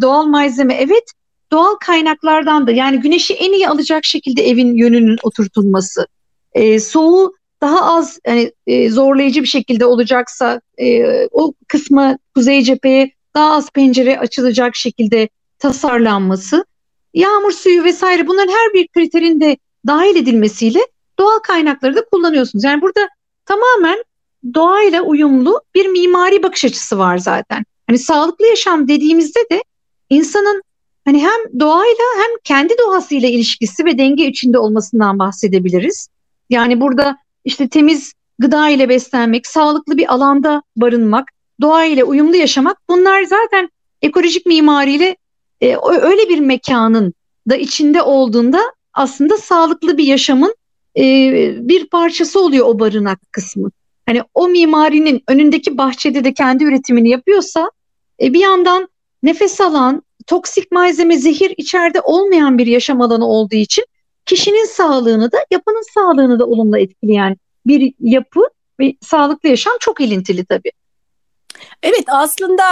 doğal 0.01 0.25
malzeme 0.25 0.73
evet 0.73 1.12
doğal 1.51 1.75
kaynaklardan 1.75 2.67
da 2.67 2.71
yani 2.71 2.99
güneşi 2.99 3.34
en 3.34 3.54
iyi 3.54 3.69
alacak 3.69 4.06
şekilde 4.06 4.47
evin 4.49 4.78
yönünün 4.78 5.17
oturtulması. 5.23 6.08
E, 6.54 6.80
soğuğu 6.80 7.34
daha 7.62 7.95
az 7.97 8.19
yani, 8.28 8.51
e, 8.67 8.89
zorlayıcı 8.89 9.41
bir 9.41 9.47
şekilde 9.47 9.86
olacaksa 9.86 10.62
e, 10.78 11.04
o 11.32 11.54
kısmı 11.67 12.17
kuzey 12.36 12.62
cepheye 12.62 13.12
daha 13.36 13.54
az 13.54 13.69
pencere 13.69 14.19
açılacak 14.19 14.76
şekilde 14.76 15.30
tasarlanması, 15.60 16.65
yağmur 17.13 17.52
suyu 17.52 17.84
vesaire 17.84 18.28
bunların 18.28 18.54
her 18.54 18.74
bir 18.74 18.88
kriterin 18.88 19.41
de 19.41 19.58
dahil 19.88 20.15
edilmesiyle 20.15 20.80
doğal 21.19 21.39
kaynakları 21.39 21.95
da 21.95 22.06
kullanıyorsunuz. 22.06 22.63
Yani 22.63 22.82
burada 22.82 23.10
tamamen 23.45 24.04
doğayla 24.54 25.02
uyumlu 25.02 25.62
bir 25.76 25.86
mimari 25.86 26.43
bakış 26.43 26.65
açısı 26.65 26.98
var 26.98 27.17
zaten. 27.17 27.65
Hani 27.88 28.00
sağlıklı 28.00 28.45
yaşam 28.45 28.88
dediğimizde 28.88 29.39
de 29.52 29.63
insanın 30.10 30.62
hani 31.06 31.24
hem 31.24 31.60
doğayla 31.60 32.06
hem 32.17 32.38
kendi 32.43 32.74
doğasıyla 32.86 33.30
ilişkisi 33.30 33.86
ve 33.86 33.98
denge 33.98 34.28
içinde 34.28 34.60
olmasından 34.60 35.19
bahsedebiliriz. 35.19 36.08
Yani 36.50 36.82
burada 36.82 37.17
işte 37.45 37.69
temiz 37.69 38.13
gıda 38.39 38.69
ile 38.69 38.89
beslenmek, 38.89 39.48
sağlıklı 39.48 39.98
bir 39.98 40.13
alanda 40.13 40.63
barınmak, 40.76 41.32
doğa 41.62 41.86
ile 41.86 42.04
uyumlu 42.04 42.36
yaşamak 42.36 42.78
bunlar 42.89 43.24
zaten 43.24 43.70
ekolojik 44.02 44.46
mimariyle 44.46 45.15
e, 45.62 45.78
öyle 46.02 46.30
bir 46.30 46.39
mekanın 46.39 47.13
da 47.50 47.56
içinde 47.56 48.02
olduğunda 48.02 48.62
aslında 48.94 49.38
sağlıklı 49.38 49.98
bir 49.98 50.04
yaşamın 50.04 50.56
e, 50.98 51.04
bir 51.60 51.89
parçası 51.89 52.39
oluyor 52.39 52.65
o 52.65 52.80
barınak 52.80 53.20
kısmı. 53.32 53.72
Hani 54.06 54.22
o 54.34 54.48
mimarinin 54.48 55.24
önündeki 55.28 55.78
bahçede 55.78 56.24
de 56.24 56.34
kendi 56.34 56.63
üretimini 56.63 57.10
yapıyorsa 57.10 57.72
e, 58.22 58.34
bir 58.34 58.39
yandan 58.39 58.88
nefes 59.24 59.62
alan, 59.62 60.04
toksik 60.28 60.72
malzeme, 60.72 61.18
zehir 61.18 61.54
içeride 61.58 62.02
olmayan 62.02 62.58
bir 62.58 62.68
yaşam 62.68 63.02
alanı 63.02 63.26
olduğu 63.26 63.56
için 63.56 63.86
kişinin 64.26 64.65
sağlığını 64.65 65.32
da 65.32 65.38
yapının 65.52 65.94
sağlığını 65.94 66.39
da 66.39 66.46
olumlu 66.46 66.78
etkileyen 66.78 67.38
bir 67.65 67.94
yapı 68.00 68.41
ve 68.80 68.96
sağlıklı 69.02 69.50
yaşam 69.50 69.74
çok 69.80 70.02
ilintili 70.02 70.46
tabii. 70.46 70.72
Evet 71.84 72.04
aslında 72.08 72.63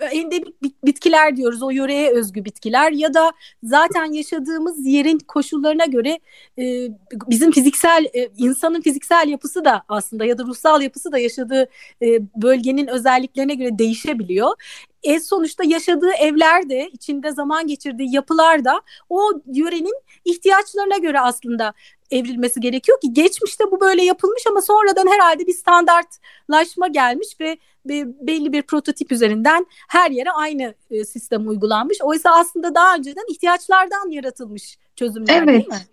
e, 0.00 0.04
endemik 0.04 0.84
bitkiler 0.84 1.36
diyoruz 1.36 1.62
o 1.62 1.70
yöreye 1.70 2.10
özgü 2.10 2.44
bitkiler 2.44 2.92
ya 2.92 3.14
da 3.14 3.32
zaten 3.62 4.12
yaşadığımız 4.12 4.86
yerin 4.86 5.18
koşullarına 5.18 5.84
göre 5.84 6.20
e, 6.58 6.88
bizim 7.12 7.50
fiziksel 7.50 8.06
e, 8.14 8.28
insanın 8.36 8.80
fiziksel 8.80 9.28
yapısı 9.28 9.64
da 9.64 9.82
aslında 9.88 10.24
ya 10.24 10.38
da 10.38 10.44
ruhsal 10.44 10.82
yapısı 10.82 11.12
da 11.12 11.18
yaşadığı 11.18 11.68
e, 12.02 12.06
bölgenin 12.42 12.86
özelliklerine 12.86 13.54
göre 13.54 13.78
değişebiliyor. 13.78 14.50
E 15.02 15.20
sonuçta 15.20 15.64
yaşadığı 15.64 16.10
evler 16.10 16.70
de 16.70 16.88
içinde 16.92 17.32
zaman 17.32 17.66
geçirdiği 17.66 18.14
yapılar 18.14 18.64
da 18.64 18.80
o 19.08 19.30
yörenin 19.46 19.94
ihtiyaçlarına 20.24 20.98
göre 20.98 21.20
aslında 21.20 21.74
evrilmesi 22.10 22.60
gerekiyor 22.60 23.00
ki 23.00 23.12
geçmişte 23.12 23.64
bu 23.70 23.80
böyle 23.80 24.04
yapılmış 24.04 24.42
ama 24.50 24.62
sonradan 24.62 25.06
herhalde 25.06 25.46
bir 25.46 25.54
standartlaşma 25.54 26.88
gelmiş 26.88 27.28
ve 27.40 27.56
belli 28.20 28.52
bir 28.52 28.62
prototip 28.62 29.12
üzerinden 29.12 29.66
her 29.88 30.10
yere 30.10 30.30
aynı 30.30 30.74
e, 30.90 31.04
sistem 31.04 31.48
uygulanmış. 31.48 31.98
Oysa 32.02 32.30
aslında 32.30 32.74
daha 32.74 32.96
önceden 32.96 33.24
ihtiyaçlardan 33.32 34.10
yaratılmış 34.10 34.78
çözümler 34.96 35.42
evet. 35.42 35.48
değil 35.48 35.68
mi? 35.68 35.86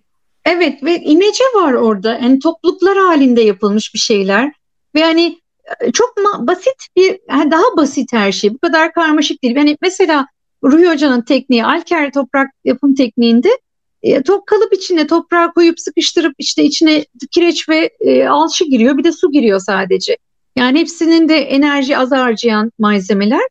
Evet 0.46 0.84
ve 0.84 1.02
imece 1.02 1.44
var 1.56 1.74
orada. 1.74 2.14
Yani 2.14 2.40
topluluklar 2.40 2.98
halinde 2.98 3.42
yapılmış 3.42 3.94
bir 3.94 4.00
şeyler. 4.00 4.52
Ve 4.96 5.04
hani 5.04 5.40
e, 5.82 5.92
çok 5.92 6.16
basit 6.40 6.88
bir 6.96 7.20
daha 7.30 7.78
basit 7.78 8.14
her 8.14 8.32
şey. 8.32 8.54
Bu 8.54 8.58
kadar 8.58 8.94
karmaşık 8.94 9.44
değil. 9.44 9.56
Yani 9.56 9.78
mesela 9.82 10.28
Ruhi 10.64 10.90
Hoca'nın 10.90 11.22
tekniği 11.22 11.66
Alker 11.66 12.12
toprak 12.12 12.48
yapım 12.66 12.96
tekniğinde 12.96 13.50
e, 14.02 14.24
top 14.24 14.48
kalıp 14.48 14.74
içine 14.74 15.08
toprağı 15.08 15.54
koyup 15.54 15.80
sıkıştırıp 15.80 16.34
işte 16.38 16.64
içine 16.64 17.06
kireç 17.32 17.70
ve 17.70 17.90
e, 18.00 18.28
alçı 18.28 18.66
giriyor 18.66 18.98
bir 18.98 19.04
de 19.04 19.12
su 19.12 19.32
giriyor 19.32 19.60
sadece. 19.60 20.18
Yani 20.58 20.80
hepsinin 20.80 21.30
de 21.30 21.36
enerji 21.36 21.98
az 21.98 22.12
harcayan 22.12 22.72
malzemeler. 22.80 23.42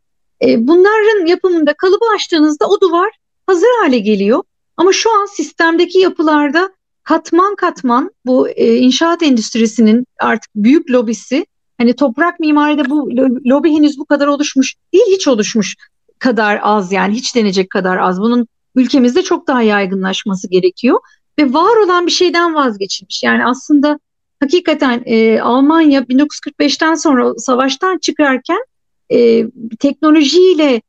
E, 0.43 0.67
bunların 0.67 1.27
yapımında 1.27 1.75
kalıbı 1.75 2.05
açtığınızda 2.15 2.67
o 2.69 2.81
duvar 2.81 3.11
hazır 3.47 3.69
hale 3.81 3.99
geliyor. 3.99 4.43
Ama 4.77 4.93
şu 4.93 5.21
an 5.21 5.27
sistemdeki 5.27 5.99
yapılarda 5.99 6.71
katman 7.03 7.55
katman 7.57 8.11
bu 8.25 8.49
e, 8.49 8.77
inşaat 8.77 9.23
endüstrisinin 9.23 10.07
artık 10.21 10.51
büyük 10.55 10.91
lobisi 10.91 11.47
hani 11.79 11.93
toprak 11.93 12.41
mimaride 12.41 12.91
bu 12.91 13.11
lobi 13.47 13.73
henüz 13.73 13.99
bu 13.99 14.05
kadar 14.05 14.27
oluşmuş 14.27 14.75
değil 14.93 15.07
hiç 15.09 15.29
oluşmuş 15.29 15.77
kadar 16.19 16.61
az 16.63 16.93
yani 16.93 17.15
hiç 17.15 17.37
denecek 17.37 17.71
kadar 17.71 17.97
az. 17.97 18.21
Bunun 18.21 18.47
ülkemizde 18.75 19.23
çok 19.23 19.47
daha 19.47 19.63
yaygınlaşması 19.63 20.49
gerekiyor 20.49 21.01
ve 21.39 21.53
var 21.53 21.85
olan 21.85 22.07
bir 22.07 22.13
şeyden 22.13 22.55
vazgeçilmiş. 22.55 23.23
Yani 23.23 23.47
aslında 23.47 23.99
hakikaten 24.41 25.03
e, 25.07 25.41
Almanya 25.41 26.01
1945'ten 26.01 26.95
sonra 26.95 27.35
savaştan 27.39 27.99
çıkarken 27.99 28.65
e, 29.13 29.45
teknolojiyle 29.79 30.83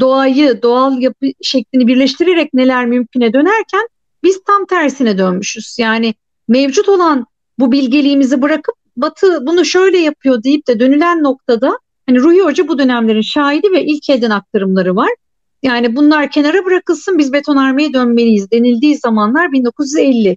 doğayı, 0.00 0.62
doğal 0.62 0.98
yapı 1.00 1.26
şeklini 1.42 1.86
birleştirerek 1.86 2.54
neler 2.54 2.86
mümküne 2.86 3.32
dönerken 3.32 3.88
biz 4.22 4.40
tam 4.46 4.66
tersine 4.66 5.18
dönmüşüz. 5.18 5.76
Yani 5.78 6.14
mevcut 6.48 6.88
olan 6.88 7.26
bu 7.58 7.72
bilgeliğimizi 7.72 8.42
bırakıp 8.42 8.74
Batı 8.96 9.46
bunu 9.46 9.64
şöyle 9.64 9.98
yapıyor 9.98 10.42
deyip 10.42 10.68
de 10.68 10.80
dönülen 10.80 11.22
noktada 11.22 11.78
hani 12.06 12.18
Ruhi 12.20 12.40
Hoca 12.40 12.68
bu 12.68 12.78
dönemlerin 12.78 13.20
şahidi 13.20 13.72
ve 13.72 13.84
ilk 13.84 14.10
elden 14.10 14.30
aktarımları 14.30 14.96
var. 14.96 15.10
Yani 15.62 15.96
bunlar 15.96 16.30
kenara 16.30 16.64
bırakılsın 16.64 17.18
biz 17.18 17.32
betonarmeye 17.32 17.92
dönmeliyiz 17.92 18.50
denildiği 18.50 18.96
zamanlar 18.96 19.52
1950. 19.52 20.36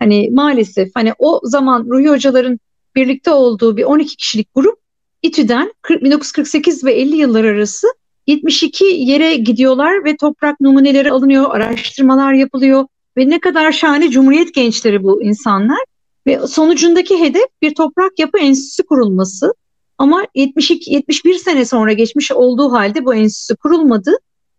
Hani 0.00 0.30
maalesef 0.32 0.90
hani 0.94 1.12
o 1.18 1.40
zaman 1.44 1.86
Ruhi 1.90 2.08
Hocaların 2.08 2.60
birlikte 2.96 3.30
olduğu 3.30 3.76
bir 3.76 3.84
12 3.84 4.16
kişilik 4.16 4.54
grup 4.54 4.78
İTÜ'den 5.22 5.72
1948 5.90 6.84
ve 6.84 6.92
50 6.92 7.16
yıllar 7.16 7.44
arası 7.44 7.86
72 8.26 8.84
yere 8.84 9.36
gidiyorlar 9.36 10.04
ve 10.04 10.16
toprak 10.16 10.60
numuneleri 10.60 11.12
alınıyor, 11.12 11.54
araştırmalar 11.54 12.32
yapılıyor 12.32 12.86
ve 13.16 13.30
ne 13.30 13.40
kadar 13.40 13.72
şahane 13.72 14.10
cumhuriyet 14.10 14.54
gençleri 14.54 15.02
bu 15.02 15.22
insanlar 15.22 15.78
ve 16.26 16.46
sonucundaki 16.46 17.20
hedef 17.20 17.46
bir 17.62 17.74
toprak 17.74 18.18
yapı 18.18 18.38
enstitüsü 18.38 18.82
kurulması. 18.82 19.54
Ama 19.98 20.26
72 20.34 20.92
71 20.92 21.34
sene 21.34 21.64
sonra 21.64 21.92
geçmiş 21.92 22.32
olduğu 22.32 22.72
halde 22.72 23.04
bu 23.04 23.14
enstitü 23.14 23.56
kurulmadı 23.56 24.16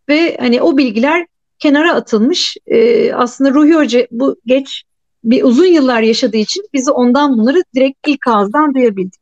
ve 0.09 0.37
hani 0.39 0.61
o 0.61 0.77
bilgiler 0.77 1.25
kenara 1.59 1.93
atılmış. 1.93 2.57
Ee, 2.67 3.13
aslında 3.13 3.51
Ruhi 3.51 3.73
Hoca 3.73 4.07
bu 4.11 4.35
geç 4.45 4.83
bir 5.23 5.43
uzun 5.43 5.65
yıllar 5.65 6.01
yaşadığı 6.01 6.37
için 6.37 6.65
bizi 6.73 6.91
ondan 6.91 7.37
bunları 7.37 7.63
direkt 7.75 8.07
ilk 8.07 8.27
ağızdan 8.27 8.73
duyabildik. 8.73 9.21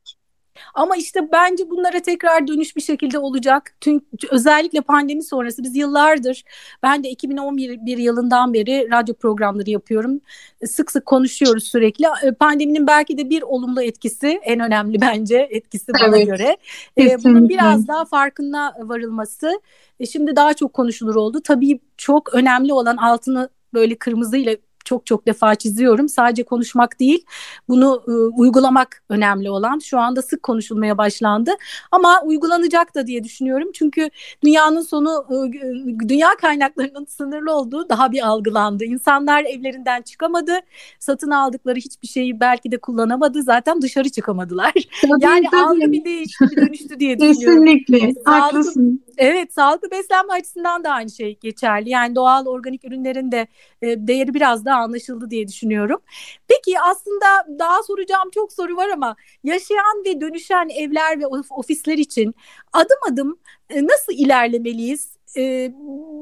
Ama 0.74 0.96
işte 0.96 1.32
bence 1.32 1.70
bunlara 1.70 2.00
tekrar 2.00 2.48
dönüş 2.48 2.76
bir 2.76 2.82
şekilde 2.82 3.20
olacak. 3.20 3.76
Çünkü 3.82 4.06
özellikle 4.32 4.82
pandemi 4.82 5.24
sonrası 5.24 5.64
biz 5.64 5.76
yıllardır 5.76 6.44
ben 6.84 7.04
de 7.04 7.10
2011 7.10 7.98
yılından 7.98 8.54
beri 8.54 8.88
radyo 8.92 9.16
programları 9.16 9.70
yapıyorum. 9.70 10.22
Sık 10.66 10.92
sık 10.92 11.06
konuşuyoruz 11.06 11.64
sürekli. 11.64 12.06
E, 12.24 12.32
pandeminin 12.32 12.88
belki 12.88 13.18
de 13.18 13.30
bir 13.30 13.42
olumlu 13.42 13.82
etkisi 13.82 14.40
en 14.44 14.60
önemli 14.60 15.02
bence 15.02 15.48
etkisi 15.50 15.92
bana 16.02 16.18
evet, 16.18 16.28
göre. 16.28 16.58
E, 16.98 17.04
kesinlikle. 17.04 17.30
Bunun 17.30 17.50
biraz 17.50 17.88
daha 17.88 18.06
farkına 18.06 18.74
varılması 18.80 19.62
e, 20.00 20.06
şimdi 20.06 20.36
daha 20.36 20.54
çok 20.54 20.74
konuşulur 20.74 21.16
oldu. 21.16 21.42
Tabii 21.44 21.80
çok 21.98 22.34
önemli 22.34 22.74
olan 22.74 22.98
altını 22.98 23.50
böyle 23.74 23.96
kırmızıyla 23.96 24.56
çok 24.86 25.06
çok 25.06 25.26
defa 25.28 25.56
çiziyorum. 25.56 26.10
Sadece 26.10 26.44
konuşmak 26.44 27.00
değil, 27.00 27.26
bunu 27.70 28.04
e, 28.08 28.12
uygulamak 28.12 29.04
önemli 29.10 29.50
olan. 29.50 29.80
Şu 29.80 30.00
anda 30.00 30.22
sık 30.22 30.44
konuşulmaya 30.44 30.98
başlandı. 30.98 31.52
Ama 31.92 32.22
uygulanacak 32.24 32.96
da 32.96 33.08
diye 33.08 33.24
düşünüyorum. 33.24 33.70
Çünkü 33.74 34.10
dünyanın 34.44 34.82
sonu, 34.82 35.26
e, 35.32 36.10
dünya 36.10 36.30
kaynaklarının 36.42 37.06
sınırlı 37.06 37.56
olduğu 37.56 37.90
daha 37.90 38.12
bir 38.12 38.28
algılandı. 38.28 38.86
İnsanlar 38.86 39.44
evlerinden 39.44 40.02
çıkamadı. 40.02 40.60
Satın 41.00 41.32
aldıkları 41.32 41.76
hiçbir 41.76 42.08
şeyi 42.08 42.40
belki 42.40 42.72
de 42.72 42.78
kullanamadı. 42.78 43.44
Zaten 43.44 43.82
dışarı 43.82 44.10
çıkamadılar. 44.10 44.74
Tabii, 45.02 45.24
yani 45.24 45.46
tabii. 45.52 45.62
algı 45.62 45.92
bir 45.92 46.06
değişti, 46.06 46.46
bir 46.52 46.58
dönüştü 46.58 47.00
diye 47.00 47.20
düşünüyorum. 47.20 47.66
Kesinlikle, 47.66 48.14
haklısın. 48.26 49.04
Evet, 49.18 49.54
sağlıklı 49.54 49.92
beslenme 49.92 50.34
açısından 50.34 50.84
da 50.84 50.90
aynı 50.90 51.10
şey 51.10 51.38
geçerli. 51.42 51.90
Yani 51.90 52.16
doğal 52.16 52.46
organik 52.46 52.86
ürünlerin 52.86 53.32
de 53.32 53.48
e, 53.82 54.08
değeri 54.08 54.34
biraz 54.34 54.66
daha 54.70 54.82
anlaşıldı 54.82 55.30
diye 55.30 55.48
düşünüyorum. 55.48 56.00
Peki 56.48 56.80
aslında 56.80 57.60
daha 57.60 57.84
soracağım 57.84 58.30
çok 58.34 58.54
soru 58.54 58.76
var 58.76 58.90
ama 58.90 59.16
yaşayan 59.44 60.04
ve 60.06 60.22
dönüşen 60.22 60.70
evler 60.70 61.20
ve 61.20 61.28
ofisler 61.50 61.98
için 61.98 62.36
adım 62.74 62.98
adım 63.12 63.40
e, 63.70 63.84
nasıl 63.84 64.14
ilerlemeliyiz? 64.14 65.10
E, 65.38 65.72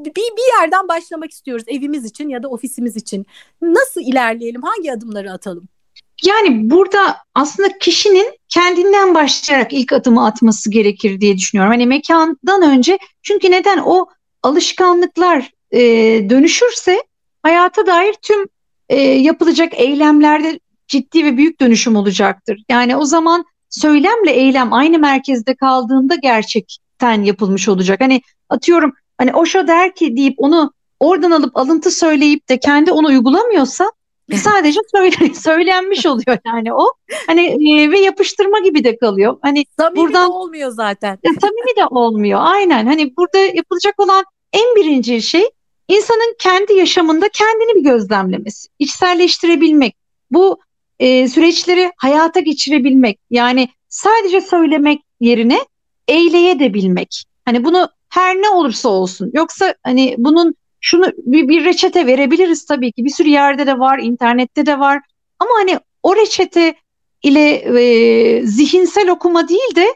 bir, 0.05 0.15
bir 0.15 0.62
yerden 0.62 0.88
başlamak 0.88 1.31
istiyoruz 1.31 1.65
evimiz 1.67 2.05
için 2.05 2.29
ya 2.29 2.43
da 2.43 2.47
ofisimiz 2.47 2.95
için. 2.95 3.25
Nasıl 3.62 4.01
ilerleyelim? 4.01 4.62
Hangi 4.62 4.93
adımları 4.93 5.31
atalım? 5.31 5.67
Yani 6.25 6.69
burada 6.69 7.17
aslında 7.36 7.77
kişinin 7.77 8.38
kendinden 8.49 9.15
başlayarak 9.15 9.73
ilk 9.73 9.93
adımı 9.93 10.25
atması 10.25 10.71
gerekir 10.71 11.21
diye 11.21 11.38
düşünüyorum. 11.38 11.71
Hani 11.71 11.88
mekandan 11.88 12.62
önce 12.62 12.97
çünkü 13.21 13.51
neden 13.51 13.77
o 13.77 14.05
alışkanlıklar 14.43 15.51
e, 15.71 15.79
dönüşürse 16.29 17.03
hayata 17.47 17.88
dair 17.88 18.13
tüm 18.21 18.45
e, 18.89 19.01
yapılacak 19.01 19.73
eylemlerde 19.73 20.60
ciddi 20.88 21.25
ve 21.25 21.38
büyük 21.38 21.62
dönüşüm 21.62 21.95
olacaktır. 21.95 22.63
Yani 22.69 22.95
o 22.95 23.05
zaman 23.05 23.45
söylemle 23.69 24.31
eylem 24.31 24.73
aynı 24.73 24.99
merkezde 24.99 25.55
kaldığında 25.55 26.15
gerçekten 26.15 27.23
yapılmış 27.23 27.69
olacak. 27.69 28.01
Hani 28.01 28.21
atıyorum 28.49 28.93
hani 29.17 29.33
Osho 29.33 29.67
der 29.67 29.95
ki 29.95 30.17
deyip 30.17 30.36
onu 30.38 30.73
oradan 30.99 31.31
alıp 31.31 31.57
alıntı 31.57 31.91
söyleyip 31.91 32.49
de 32.49 32.60
kendi 32.60 32.91
onu 32.91 33.07
uygulamıyorsa 33.07 33.91
Sadece 34.36 34.79
söyle, 34.95 35.33
söylenmiş 35.33 36.05
oluyor 36.05 36.38
yani 36.45 36.73
o. 36.73 36.93
Hani 37.27 37.71
e, 37.71 37.91
ve 37.91 37.99
yapıştırma 37.99 38.60
gibi 38.60 38.83
de 38.83 38.97
kalıyor. 38.97 39.38
Hani 39.41 39.65
samimi 39.79 39.97
buradan 39.97 40.29
de 40.29 40.33
olmuyor 40.33 40.71
zaten. 40.71 41.19
Ya, 41.23 41.31
samimi 41.41 41.75
de 41.77 41.86
olmuyor. 41.89 42.39
Aynen. 42.43 42.86
Hani 42.86 43.17
burada 43.17 43.38
yapılacak 43.38 43.99
olan 43.99 44.25
en 44.53 44.75
birinci 44.75 45.21
şey 45.21 45.49
insanın 45.88 46.36
kendi 46.39 46.73
yaşamında 46.73 47.30
kendini 47.30 47.76
bir 47.76 47.91
gözlemlemesi, 47.91 48.69
içselleştirebilmek. 48.80 49.95
Bu 50.32 50.60
e, 51.00 51.28
süreçleri 51.28 51.91
hayata 51.97 52.39
geçirebilmek. 52.39 53.19
Yani 53.30 53.69
sadece 53.89 54.41
söylemek 54.41 55.02
yerine 55.19 55.60
eyleye 56.08 56.60
de 56.60 56.73
bilmek. 56.73 57.23
Hani 57.45 57.63
bunu 57.63 57.89
her 58.10 58.36
ne 58.36 58.50
olursa 58.50 58.89
olsun. 58.89 59.32
Yoksa 59.34 59.76
hani 59.84 60.15
bunun 60.17 60.56
şunu 60.82 61.12
bir, 61.17 61.50
bir 61.50 61.65
reçete 61.65 62.08
verebiliriz 62.08 62.65
tabii 62.65 62.91
ki. 62.91 63.06
Bir 63.06 63.10
sürü 63.10 63.30
yerde 63.30 63.67
de 63.67 63.80
var, 63.80 64.00
internette 64.00 64.65
de 64.65 64.80
var. 64.80 65.02
Ama 65.39 65.52
hani 65.60 65.80
o 66.04 66.15
reçete 66.15 66.76
ile 67.23 67.50
e, 67.52 68.45
zihinsel 68.45 69.10
okuma 69.10 69.47
değil 69.47 69.76
de 69.76 69.88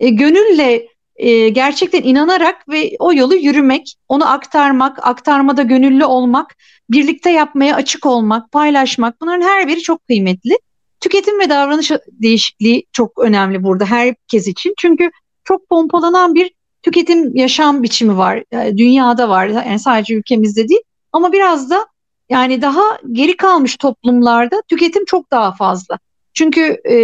e, 0.00 0.08
gönülle 0.08 0.88
e, 1.20 1.48
gerçekten 1.48 2.02
inanarak 2.02 2.68
ve 2.68 2.96
o 2.98 3.12
yolu 3.12 3.34
yürümek, 3.34 3.94
onu 4.08 4.30
aktarmak, 4.30 5.06
aktarmada 5.06 5.62
gönüllü 5.62 6.04
olmak, 6.04 6.56
birlikte 6.90 7.30
yapmaya 7.30 7.74
açık 7.76 8.06
olmak, 8.06 8.52
paylaşmak 8.52 9.20
bunların 9.20 9.42
her 9.42 9.68
biri 9.68 9.80
çok 9.80 10.06
kıymetli. 10.06 10.58
Tüketim 11.00 11.40
ve 11.40 11.50
davranış 11.50 11.90
değişikliği 12.08 12.84
çok 12.92 13.18
önemli 13.18 13.62
burada 13.64 13.84
herkes 13.86 14.46
için. 14.46 14.74
Çünkü 14.78 15.10
çok 15.44 15.68
pompalanan 15.68 16.34
bir 16.34 16.52
tüketim 16.82 17.36
yaşam 17.36 17.82
biçimi 17.82 18.16
var. 18.16 18.44
Yani 18.52 18.78
dünyada 18.78 19.28
var. 19.28 19.46
Yani 19.46 19.78
sadece 19.78 20.14
ülkemizde 20.14 20.68
değil. 20.68 20.82
Ama 21.12 21.32
biraz 21.32 21.70
da 21.70 21.86
yani 22.28 22.62
daha 22.62 22.82
geri 23.12 23.36
kalmış 23.36 23.76
toplumlarda 23.76 24.62
tüketim 24.68 25.04
çok 25.04 25.30
daha 25.30 25.52
fazla. 25.52 25.98
Çünkü 26.34 26.80
e, 26.84 26.94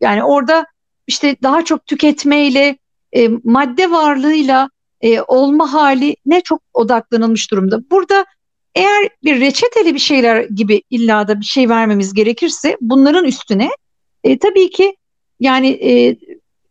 yani 0.00 0.24
orada 0.24 0.66
işte 1.06 1.36
daha 1.42 1.64
çok 1.64 1.86
tüketmeyle, 1.86 2.76
e, 3.16 3.28
madde 3.44 3.90
varlığıyla 3.90 4.70
e, 5.00 5.20
olma 5.20 5.72
hali 5.72 6.16
ne 6.26 6.40
çok 6.40 6.62
odaklanılmış 6.74 7.50
durumda. 7.50 7.90
Burada 7.90 8.26
eğer 8.74 9.08
bir 9.24 9.40
reçeteli 9.40 9.94
bir 9.94 9.98
şeyler 10.00 10.44
gibi 10.44 10.82
illa 10.90 11.28
da 11.28 11.40
bir 11.40 11.44
şey 11.44 11.68
vermemiz 11.68 12.14
gerekirse 12.14 12.76
bunların 12.80 13.24
üstüne 13.24 13.70
e, 14.24 14.38
tabii 14.38 14.70
ki 14.70 14.96
yani 15.40 15.68
e, 15.68 16.16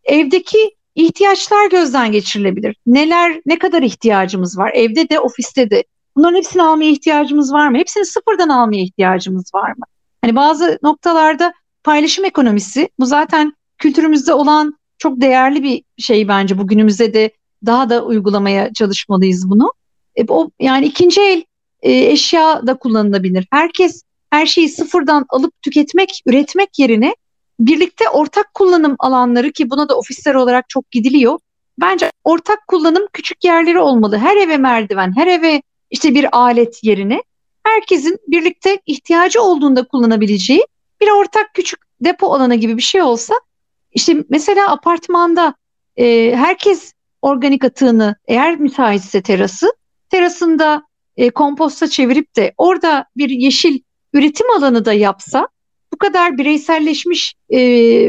evdeki 0.03 0.75
ihtiyaçlar 0.95 1.69
gözden 1.69 2.11
geçirilebilir. 2.11 2.75
Neler, 2.85 3.41
ne 3.45 3.59
kadar 3.59 3.81
ihtiyacımız 3.81 4.57
var? 4.57 4.71
Evde 4.73 5.09
de, 5.09 5.19
ofiste 5.19 5.69
de. 5.69 5.83
Bunların 6.15 6.37
hepsini 6.37 6.63
almaya 6.63 6.91
ihtiyacımız 6.91 7.53
var 7.53 7.67
mı? 7.67 7.77
Hepsini 7.77 8.05
sıfırdan 8.05 8.49
almaya 8.49 8.83
ihtiyacımız 8.83 9.51
var 9.53 9.69
mı? 9.69 9.85
Hani 10.21 10.35
bazı 10.35 10.79
noktalarda 10.83 11.53
paylaşım 11.83 12.25
ekonomisi, 12.25 12.89
bu 12.99 13.05
zaten 13.05 13.53
kültürümüzde 13.77 14.33
olan 14.33 14.78
çok 14.99 15.21
değerli 15.21 15.63
bir 15.63 15.83
şey 15.97 16.27
bence. 16.27 16.57
Bugünümüzde 16.57 17.13
de 17.13 17.31
daha 17.65 17.89
da 17.89 18.05
uygulamaya 18.05 18.73
çalışmalıyız 18.73 19.49
bunu. 19.49 19.73
E, 20.15 20.23
o 20.27 20.49
yani 20.59 20.85
ikinci 20.85 21.21
el 21.21 21.43
e, 21.81 21.91
eşya 21.91 22.67
da 22.67 22.77
kullanılabilir. 22.77 23.47
Herkes 23.51 24.03
her 24.29 24.45
şeyi 24.45 24.69
sıfırdan 24.69 25.25
alıp 25.29 25.61
tüketmek, 25.61 26.21
üretmek 26.25 26.79
yerine 26.79 27.15
birlikte 27.59 28.09
ortak 28.09 28.53
kullanım 28.53 28.95
alanları 28.99 29.51
ki 29.51 29.69
buna 29.69 29.89
da 29.89 29.97
ofisler 29.97 30.35
olarak 30.35 30.69
çok 30.69 30.91
gidiliyor. 30.91 31.39
Bence 31.81 32.11
ortak 32.23 32.67
kullanım 32.67 33.03
küçük 33.13 33.43
yerleri 33.43 33.79
olmalı. 33.79 34.17
Her 34.17 34.37
eve 34.37 34.57
merdiven, 34.57 35.17
her 35.17 35.27
eve 35.27 35.61
işte 35.91 36.15
bir 36.15 36.37
alet 36.37 36.83
yerine 36.83 37.23
herkesin 37.63 38.17
birlikte 38.27 38.79
ihtiyacı 38.85 39.41
olduğunda 39.41 39.87
kullanabileceği 39.87 40.65
bir 41.01 41.09
ortak 41.09 41.53
küçük 41.53 41.79
depo 42.01 42.33
alanı 42.33 42.55
gibi 42.55 42.77
bir 42.77 42.81
şey 42.81 43.01
olsa 43.01 43.33
işte 43.91 44.23
mesela 44.29 44.71
apartmanda 44.71 45.55
e, 45.97 46.35
herkes 46.35 46.93
organik 47.21 47.63
atığını 47.63 48.15
eğer 48.27 48.59
müsaitse 48.59 49.21
terası 49.21 49.73
terasında 50.09 50.83
e, 51.17 51.29
komposta 51.29 51.87
çevirip 51.87 52.35
de 52.35 52.53
orada 52.57 53.05
bir 53.17 53.29
yeşil 53.29 53.79
üretim 54.13 54.51
alanı 54.57 54.85
da 54.85 54.93
yapsa 54.93 55.47
bu 55.93 55.97
kadar 55.97 56.37
bireyselleşmiş 56.37 57.35
e, 57.49 57.59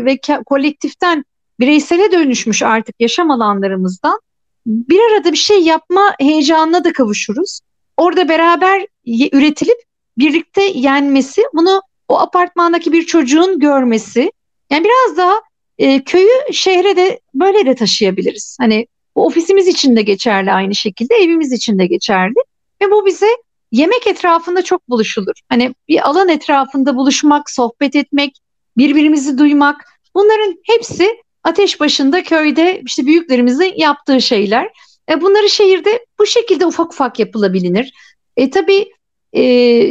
ve 0.05 0.19
kolektiften 0.47 1.25
bireysele 1.61 2.12
dönüşmüş 2.12 2.62
artık 2.62 2.95
yaşam 3.01 3.31
alanlarımızdan 3.31 4.21
bir 4.66 5.01
arada 5.11 5.33
bir 5.33 5.37
şey 5.37 5.62
yapma 5.62 6.14
heyecanına 6.21 6.85
da 6.85 6.93
kavuşuruz. 6.93 7.61
Orada 7.97 8.29
beraber 8.29 8.87
üretilip 9.33 9.79
birlikte 10.19 10.62
yenmesi, 10.62 11.43
bunu 11.55 11.83
o 12.09 12.19
apartmandaki 12.19 12.93
bir 12.93 13.07
çocuğun 13.07 13.59
görmesi, 13.59 14.33
yani 14.71 14.85
biraz 14.85 15.16
daha 15.16 15.40
e, 15.81 16.05
köyü 16.05 16.53
şehre 16.53 16.97
de 16.97 17.21
böyle 17.35 17.66
de 17.66 17.75
taşıyabiliriz. 17.75 18.57
Hani 18.61 18.87
bu 19.16 19.27
ofisimiz 19.27 19.69
için 19.69 19.97
de 19.97 20.03
geçerli 20.03 20.53
aynı 20.53 20.75
şekilde, 20.75 21.14
evimiz 21.14 21.53
için 21.53 21.79
de 21.79 21.87
geçerli 21.87 22.35
ve 22.83 22.90
bu 22.90 23.07
bize 23.07 23.27
yemek 23.73 24.07
etrafında 24.07 24.62
çok 24.62 24.88
buluşulur. 24.88 25.35
Hani 25.49 25.75
bir 25.88 26.09
alan 26.09 26.29
etrafında 26.29 26.97
buluşmak, 26.97 27.51
sohbet 27.51 27.97
etmek, 27.97 28.37
birbirimizi 28.77 29.38
duymak 29.38 29.85
bunların 30.14 30.57
hepsi 30.64 31.23
ateş 31.45 31.81
başında 31.81 32.23
köyde 32.23 32.83
işte 32.87 33.07
büyüklerimizin 33.07 33.73
yaptığı 33.77 34.21
şeyler. 34.21 34.69
E, 35.11 35.21
bunları 35.21 35.49
şehirde 35.49 36.07
bu 36.19 36.27
şekilde 36.27 36.66
ufak 36.66 36.93
ufak 36.93 37.19
yapılabilir. 37.19 37.93
E 38.37 38.51
tabii 38.51 38.90
e, 39.33 39.43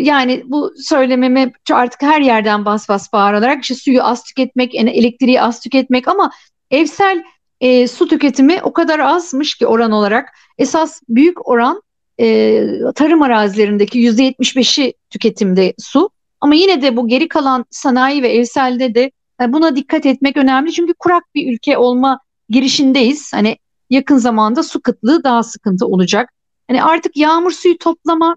yani 0.02 0.44
bu 0.46 0.74
söylememe 0.78 1.54
artık 1.72 2.02
her 2.02 2.22
yerden 2.22 2.66
bas 2.66 2.90
bas 2.90 3.14
bağırarak 3.14 3.62
işte 3.62 3.76
suyu 3.76 4.04
az 4.04 4.24
tüketmek, 4.24 4.76
elektriği 4.76 5.42
az 5.42 5.60
tüketmek 5.60 6.08
ama 6.08 6.32
evsel 6.72 7.24
e, 7.62 7.88
su 7.88 8.08
tüketimi 8.08 8.60
o 8.64 8.74
kadar 8.74 9.00
azmış 9.00 9.56
ki 9.56 9.68
oran 9.68 9.92
olarak 9.92 10.30
esas 10.58 11.02
büyük 11.10 11.50
oran 11.50 11.82
e, 12.20 12.64
tarım 12.96 13.22
arazilerindeki 13.22 14.00
%75'i 14.00 14.94
tüketimde 15.10 15.74
su. 15.80 16.10
Ama 16.42 16.56
yine 16.56 16.82
de 16.82 16.98
bu 16.98 17.08
geri 17.08 17.28
kalan 17.28 17.66
sanayi 17.70 18.24
ve 18.24 18.34
evselde 18.34 18.96
de 18.96 19.12
e, 19.42 19.54
buna 19.54 19.76
dikkat 19.76 20.06
etmek 20.06 20.38
önemli. 20.38 20.72
Çünkü 20.72 20.94
kurak 20.94 21.24
bir 21.36 21.54
ülke 21.54 21.78
olma 21.78 22.20
girişindeyiz. 22.50 23.34
Hani 23.34 23.58
yakın 23.90 24.18
zamanda 24.18 24.64
su 24.64 24.82
kıtlığı 24.82 25.24
daha 25.24 25.44
sıkıntı 25.44 25.86
olacak. 25.86 26.34
Hani 26.68 26.84
artık 26.84 27.18
yağmur 27.18 27.52
suyu 27.52 27.78
toplama 27.78 28.36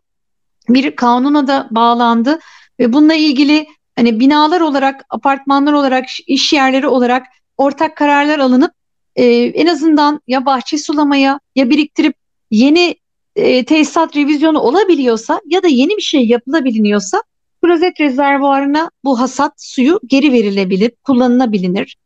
bir 0.68 0.96
kanuna 0.96 1.46
da 1.46 1.68
bağlandı 1.70 2.38
ve 2.81 2.92
bununla 2.92 3.14
ilgili 3.14 3.66
hani 3.96 4.20
binalar 4.20 4.61
olarak, 4.61 5.05
apartmanlar 5.11 5.72
olarak, 5.72 6.05
iş 6.27 6.53
yerleri 6.53 6.88
olarak 6.88 7.27
ortak 7.57 7.96
kararlar 7.96 8.38
alınıp 8.38 8.72
e, 9.16 9.25
en 9.35 9.66
azından 9.66 10.20
ya 10.27 10.46
bahçe 10.46 10.79
sulamaya 10.79 11.40
ya 11.57 11.70
biriktirip 11.70 12.14
yeni 12.51 12.96
e, 13.37 13.64
tesisat 13.64 14.16
revizyonu 14.16 14.59
olabiliyorsa 14.59 15.40
ya 15.46 15.62
da 15.62 15.68
yeni 15.68 15.96
bir 15.96 16.03
şey 16.03 16.27
yapılabiliyorsa 16.27 17.22
klozet 17.62 18.01
rezervuarına 18.01 18.90
bu 19.05 19.20
hasat 19.20 19.53
suyu 19.57 20.01
geri 20.07 20.33
verilebilir, 20.33 20.92
kullanılabilir. 21.05 21.96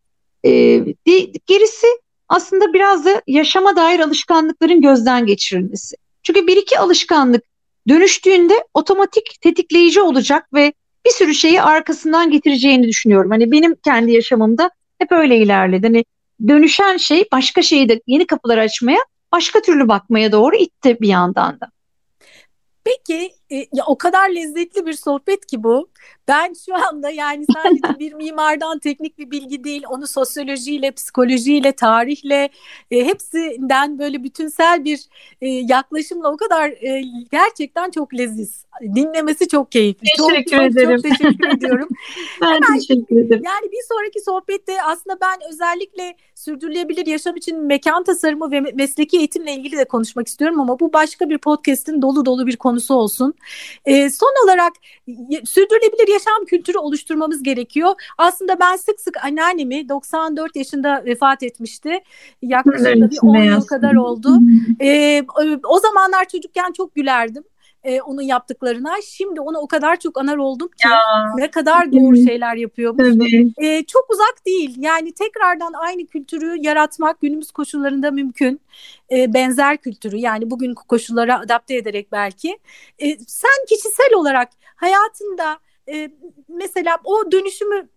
E, 0.44 0.50
de, 1.06 1.30
gerisi 1.46 1.86
aslında 2.28 2.72
biraz 2.72 3.04
da 3.04 3.22
yaşama 3.26 3.76
dair 3.76 4.00
alışkanlıkların 4.00 4.80
gözden 4.80 5.26
geçirilmesi. 5.26 5.96
Çünkü 6.22 6.46
bir 6.46 6.56
iki 6.56 6.78
alışkanlık 6.78 7.42
dönüştüğünde 7.88 8.54
otomatik 8.74 9.38
tetikleyici 9.40 10.00
olacak 10.00 10.54
ve 10.54 10.72
bir 11.06 11.10
sürü 11.10 11.34
şeyi 11.34 11.62
arkasından 11.62 12.30
getireceğini 12.30 12.88
düşünüyorum. 12.88 13.30
Hani 13.30 13.52
benim 13.52 13.74
kendi 13.74 14.12
yaşamımda 14.12 14.70
hep 14.98 15.12
öyle 15.12 15.36
ilerledi. 15.36 15.86
Hani 15.86 16.04
dönüşen 16.48 16.96
şey 16.96 17.24
başka 17.32 17.62
şeyi 17.62 17.88
de 17.88 18.00
yeni 18.06 18.26
kapılar 18.26 18.58
açmaya 18.58 18.98
başka 19.32 19.62
türlü 19.62 19.88
bakmaya 19.88 20.32
doğru 20.32 20.56
itti 20.56 20.96
bir 21.00 21.08
yandan 21.08 21.60
da. 21.60 21.70
Peki 22.84 23.32
e, 23.52 23.56
ya 23.56 23.84
o 23.86 23.98
kadar 23.98 24.30
lezzetli 24.30 24.86
bir 24.86 24.92
sohbet 24.92 25.46
ki 25.46 25.62
bu. 25.62 25.88
Ben 26.28 26.52
şu 26.66 26.74
anda 26.74 27.10
yani 27.10 27.44
sadece 27.54 27.82
bir 27.98 28.12
mimardan 28.12 28.78
teknik 28.78 29.18
bir 29.18 29.30
bilgi 29.30 29.64
değil, 29.64 29.84
onu 29.88 30.06
sosyolojiyle, 30.06 30.90
psikolojiyle, 30.92 31.72
tarihle 31.72 32.48
e, 32.90 33.06
hepsinden 33.06 33.98
böyle 33.98 34.24
bütünsel 34.24 34.84
bir 34.84 35.06
e, 35.40 35.48
yaklaşımla 35.48 36.32
o 36.32 36.36
kadar 36.36 36.68
e, 36.68 37.02
gerçekten 37.32 37.90
çok 37.90 38.14
leziz. 38.14 38.66
Dinlemesi 38.82 39.48
çok 39.48 39.72
keyifli. 39.72 40.08
Teşekkür 40.16 40.56
çok, 40.56 40.66
ederim. 40.66 41.02
Çok, 41.02 41.10
çok 41.10 41.18
teşekkür 41.18 41.48
ediyorum. 41.48 41.88
ben 42.42 42.46
Hemen, 42.46 42.78
teşekkür 42.78 43.16
ederim. 43.16 43.42
Yani 43.44 43.72
bir 43.72 43.82
sonraki 43.88 44.20
sohbette 44.20 44.82
aslında 44.82 45.18
ben 45.20 45.52
özellikle 45.52 46.16
sürdürülebilir 46.34 47.06
yaşam 47.06 47.36
için 47.36 47.58
mekan 47.58 48.04
tasarımı 48.04 48.50
ve 48.50 48.60
mesleki 48.60 49.18
eğitimle 49.18 49.54
ilgili 49.54 49.76
de 49.76 49.84
konuşmak 49.84 50.28
istiyorum 50.28 50.60
ama 50.60 50.80
bu 50.80 50.92
başka 50.92 51.30
bir 51.30 51.38
podcast'in 51.38 52.02
dolu 52.02 52.26
dolu 52.26 52.46
bir 52.46 52.56
konusu 52.56 52.94
olsun. 52.94 53.34
E, 53.84 54.10
son 54.10 54.44
olarak 54.44 54.72
sürdürülebilir 55.44 56.12
yaşam 56.12 56.44
kültürü 56.46 56.78
oluşturmamız 56.78 57.42
gerekiyor. 57.42 57.94
Aslında 58.18 58.60
ben 58.60 58.76
sık 58.76 59.00
sık 59.00 59.24
anneannemi 59.24 59.88
94 59.88 60.56
yaşında 60.56 61.04
vefat 61.04 61.42
etmişti. 61.42 62.00
Yaklaşık 62.42 62.94
bir 62.94 63.18
10 63.22 63.36
yıl 63.36 63.66
kadar 63.66 63.94
oldu. 63.94 64.38
E, 64.80 65.22
o 65.64 65.78
zamanlar 65.78 66.28
çocukken 66.28 66.72
çok 66.72 66.94
gülerdim. 66.94 67.44
E, 67.86 68.02
onun 68.02 68.22
yaptıklarına. 68.22 68.94
Şimdi 69.04 69.40
onu 69.40 69.58
o 69.58 69.66
kadar 69.66 69.96
çok 69.96 70.18
anar 70.18 70.36
oldum 70.36 70.68
ki 70.68 70.88
ya. 70.88 70.98
ne 71.36 71.50
kadar 71.50 71.92
doğru 71.92 72.16
şeyler 72.16 72.56
yapıyormuş. 72.56 73.04
E, 73.58 73.84
çok 73.84 74.10
uzak 74.10 74.46
değil. 74.46 74.76
Yani 74.78 75.12
tekrardan 75.12 75.72
aynı 75.72 76.06
kültürü 76.06 76.54
yaratmak 76.58 77.20
günümüz 77.20 77.50
koşullarında 77.50 78.10
mümkün. 78.10 78.60
E, 79.10 79.34
benzer 79.34 79.76
kültürü 79.76 80.16
yani 80.16 80.50
bugün 80.50 80.74
koşullara 80.74 81.40
adapte 81.40 81.76
ederek 81.76 82.12
belki. 82.12 82.58
E, 82.98 83.18
sen 83.26 83.66
kişisel 83.68 84.14
olarak 84.14 84.48
hayatında 84.76 85.58
e, 85.88 86.10
mesela 86.48 86.98
o 87.04 87.32
dönüşümü 87.32 87.88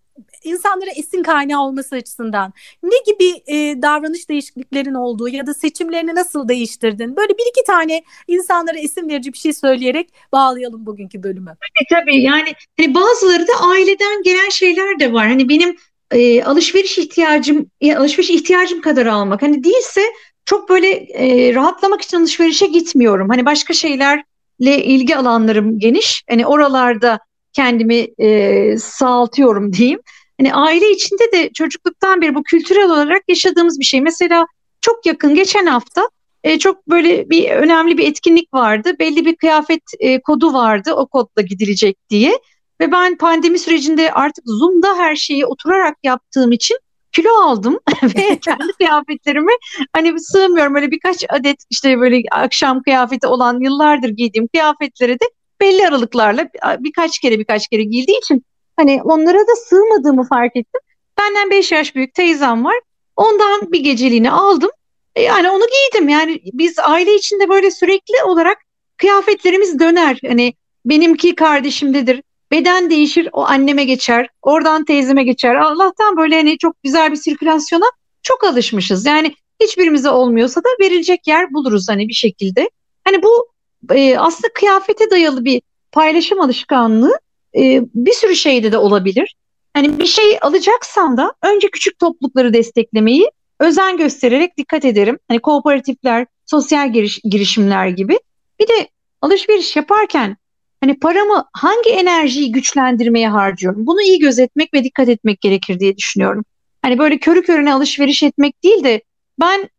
insanlara 0.43 0.89
esin 0.89 1.23
kaynağı 1.23 1.61
olması 1.61 1.95
açısından 1.95 2.53
ne 2.83 2.95
gibi 3.05 3.43
e, 3.47 3.81
davranış 3.81 4.29
değişikliklerin 4.29 4.93
olduğu 4.93 5.29
ya 5.29 5.47
da 5.47 5.53
seçimlerini 5.53 6.15
nasıl 6.15 6.47
değiştirdin? 6.47 7.15
Böyle 7.15 7.33
bir 7.33 7.49
iki 7.49 7.63
tane 7.67 8.03
insanlara 8.27 8.77
esin 8.77 9.09
verici 9.09 9.33
bir 9.33 9.37
şey 9.37 9.53
söyleyerek 9.53 10.09
bağlayalım 10.31 10.85
bugünkü 10.85 11.23
bölümü. 11.23 11.51
E, 11.51 11.95
tabii 11.95 12.21
yani 12.21 12.53
hani 12.79 12.93
bazıları 12.93 13.47
da 13.47 13.53
aileden 13.61 14.23
gelen 14.23 14.49
şeyler 14.49 14.99
de 14.99 15.13
var. 15.13 15.27
Hani 15.27 15.49
benim 15.49 15.77
e, 16.11 16.43
alışveriş 16.43 16.97
ihtiyacım 16.97 17.71
alışveriş 17.95 18.29
ihtiyacım 18.29 18.81
kadar 18.81 19.05
almak. 19.05 19.41
Hani 19.41 19.63
değilse 19.63 20.01
çok 20.45 20.69
böyle 20.69 20.87
e, 20.89 21.53
rahatlamak 21.53 22.01
için 22.01 22.17
alışverişe 22.17 22.65
gitmiyorum. 22.65 23.29
Hani 23.29 23.45
başka 23.45 23.73
şeylerle 23.73 24.83
ilgi 24.83 25.17
alanlarım 25.17 25.79
geniş. 25.79 26.23
Hani 26.29 26.45
oralarda 26.45 27.19
kendimi 27.53 28.07
e, 28.17 28.77
sağaltıyorum 28.77 29.73
diyeyim. 29.73 29.99
Hani 30.39 30.53
aile 30.53 30.91
içinde 30.91 31.31
de 31.33 31.49
çocukluktan 31.53 32.21
beri 32.21 32.35
bu 32.35 32.43
kültürel 32.43 32.89
olarak 32.89 33.23
yaşadığımız 33.27 33.79
bir 33.79 33.85
şey. 33.85 34.01
Mesela 34.01 34.45
çok 34.81 35.05
yakın 35.05 35.35
geçen 35.35 35.65
hafta 35.65 36.09
e, 36.43 36.59
çok 36.59 36.87
böyle 36.87 37.29
bir 37.29 37.49
önemli 37.49 37.97
bir 37.97 38.07
etkinlik 38.07 38.53
vardı. 38.53 38.93
Belli 38.99 39.25
bir 39.25 39.35
kıyafet 39.35 39.83
e, 39.99 40.21
kodu 40.21 40.53
vardı 40.53 40.93
o 40.93 41.07
kodla 41.07 41.41
gidilecek 41.41 41.97
diye. 42.09 42.39
Ve 42.81 42.91
ben 42.91 43.17
pandemi 43.17 43.59
sürecinde 43.59 44.11
artık 44.11 44.43
Zoom'da 44.47 44.97
her 44.97 45.15
şeyi 45.15 45.45
oturarak 45.45 45.97
yaptığım 46.03 46.51
için 46.51 46.77
kilo 47.11 47.29
aldım 47.31 47.79
ve 48.03 48.39
kendi 48.45 48.73
kıyafetlerimi 48.77 49.51
hani 49.93 50.19
sığmıyorum 50.19 50.75
öyle 50.75 50.91
birkaç 50.91 51.25
adet 51.29 51.57
işte 51.69 51.99
böyle 51.99 52.21
akşam 52.31 52.83
kıyafeti 52.83 53.27
olan 53.27 53.59
yıllardır 53.59 54.09
giydiğim 54.09 54.47
kıyafetlere 54.47 55.13
de 55.13 55.25
belli 55.61 55.87
aralıklarla 55.87 56.49
birkaç 56.79 57.19
kere 57.19 57.39
birkaç 57.39 57.67
kere 57.67 57.83
giydiği 57.83 58.17
için 58.17 58.43
hani 58.75 59.01
onlara 59.03 59.39
da 59.39 59.55
sığmadığımı 59.55 60.27
fark 60.27 60.55
ettim. 60.55 60.81
Benden 61.19 61.49
5 61.49 61.71
yaş 61.71 61.95
büyük 61.95 62.13
teyzem 62.13 62.65
var. 62.65 62.79
Ondan 63.15 63.71
bir 63.71 63.79
geceliğini 63.79 64.31
aldım. 64.31 64.69
E, 65.15 65.21
yani 65.21 65.49
onu 65.49 65.63
giydim. 65.63 66.09
Yani 66.09 66.41
biz 66.53 66.79
aile 66.79 67.15
içinde 67.15 67.49
böyle 67.49 67.71
sürekli 67.71 68.23
olarak 68.25 68.57
kıyafetlerimiz 68.97 69.79
döner. 69.79 70.19
Hani 70.27 70.53
benimki 70.85 71.35
kardeşimdedir. 71.35 72.21
Beden 72.51 72.89
değişir, 72.89 73.29
o 73.31 73.45
anneme 73.45 73.83
geçer. 73.83 74.29
Oradan 74.41 74.85
teyzeme 74.85 75.23
geçer. 75.23 75.55
Allah'tan 75.55 76.17
böyle 76.17 76.35
hani 76.35 76.57
çok 76.57 76.83
güzel 76.83 77.11
bir 77.11 77.15
sirkülasyona 77.15 77.85
çok 78.23 78.43
alışmışız. 78.43 79.05
Yani 79.05 79.35
hiçbirimize 79.61 80.09
olmuyorsa 80.09 80.61
da 80.61 80.69
verilecek 80.81 81.27
yer 81.27 81.53
buluruz 81.53 81.89
hani 81.89 82.07
bir 82.07 82.13
şekilde. 82.13 82.69
Hani 83.03 83.23
bu 83.23 83.47
e, 83.91 84.17
aslında 84.17 84.53
kıyafete 84.53 85.11
dayalı 85.11 85.45
bir 85.45 85.61
paylaşım 85.91 86.41
alışkanlığı 86.41 87.19
e, 87.55 87.81
bir 87.95 88.13
sürü 88.13 88.35
şeyde 88.35 88.71
de 88.71 88.77
olabilir. 88.77 89.35
Hani 89.73 89.99
bir 89.99 90.05
şey 90.05 90.37
alacaksam 90.41 91.17
da 91.17 91.33
önce 91.43 91.69
küçük 91.69 91.99
toplulukları 91.99 92.53
desteklemeyi 92.53 93.31
özen 93.59 93.97
göstererek 93.97 94.57
dikkat 94.57 94.85
ederim. 94.85 95.19
Hani 95.27 95.39
kooperatifler, 95.39 96.25
sosyal 96.45 96.93
giriş, 96.93 97.19
girişimler 97.23 97.87
gibi. 97.87 98.19
Bir 98.59 98.67
de 98.67 98.89
alışveriş 99.21 99.75
yaparken 99.75 100.37
hani 100.81 100.99
paramı 100.99 101.45
hangi 101.53 101.89
enerjiyi 101.89 102.51
güçlendirmeye 102.51 103.29
harcıyorum? 103.29 103.87
Bunu 103.87 104.01
iyi 104.01 104.19
gözetmek 104.19 104.73
ve 104.73 104.83
dikkat 104.83 105.09
etmek 105.09 105.41
gerekir 105.41 105.79
diye 105.79 105.97
düşünüyorum. 105.97 106.45
Hani 106.81 106.99
böyle 106.99 107.17
körü 107.17 107.43
körüne 107.43 107.73
alışveriş 107.73 108.23
etmek 108.23 108.63
değil 108.63 108.83
de 108.83 109.01
ben 109.39 109.69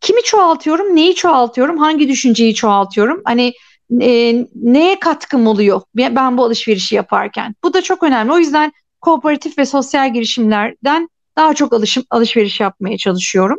kimi 0.00 0.22
çoğaltıyorum, 0.22 0.96
neyi 0.96 1.14
çoğaltıyorum, 1.14 1.78
hangi 1.78 2.08
düşünceyi 2.08 2.54
çoğaltıyorum? 2.54 3.22
Hani 3.24 3.52
e, 4.00 4.34
neye 4.54 5.00
katkım 5.00 5.46
oluyor 5.46 5.80
ben 5.94 6.38
bu 6.38 6.44
alışverişi 6.44 6.94
yaparken? 6.94 7.54
Bu 7.64 7.74
da 7.74 7.82
çok 7.82 8.02
önemli. 8.02 8.32
O 8.32 8.38
yüzden 8.38 8.72
kooperatif 9.00 9.58
ve 9.58 9.66
sosyal 9.66 10.12
girişimlerden 10.12 11.08
daha 11.36 11.54
çok 11.54 11.72
alışım, 11.72 12.04
alışveriş 12.10 12.60
yapmaya 12.60 12.98
çalışıyorum. 12.98 13.58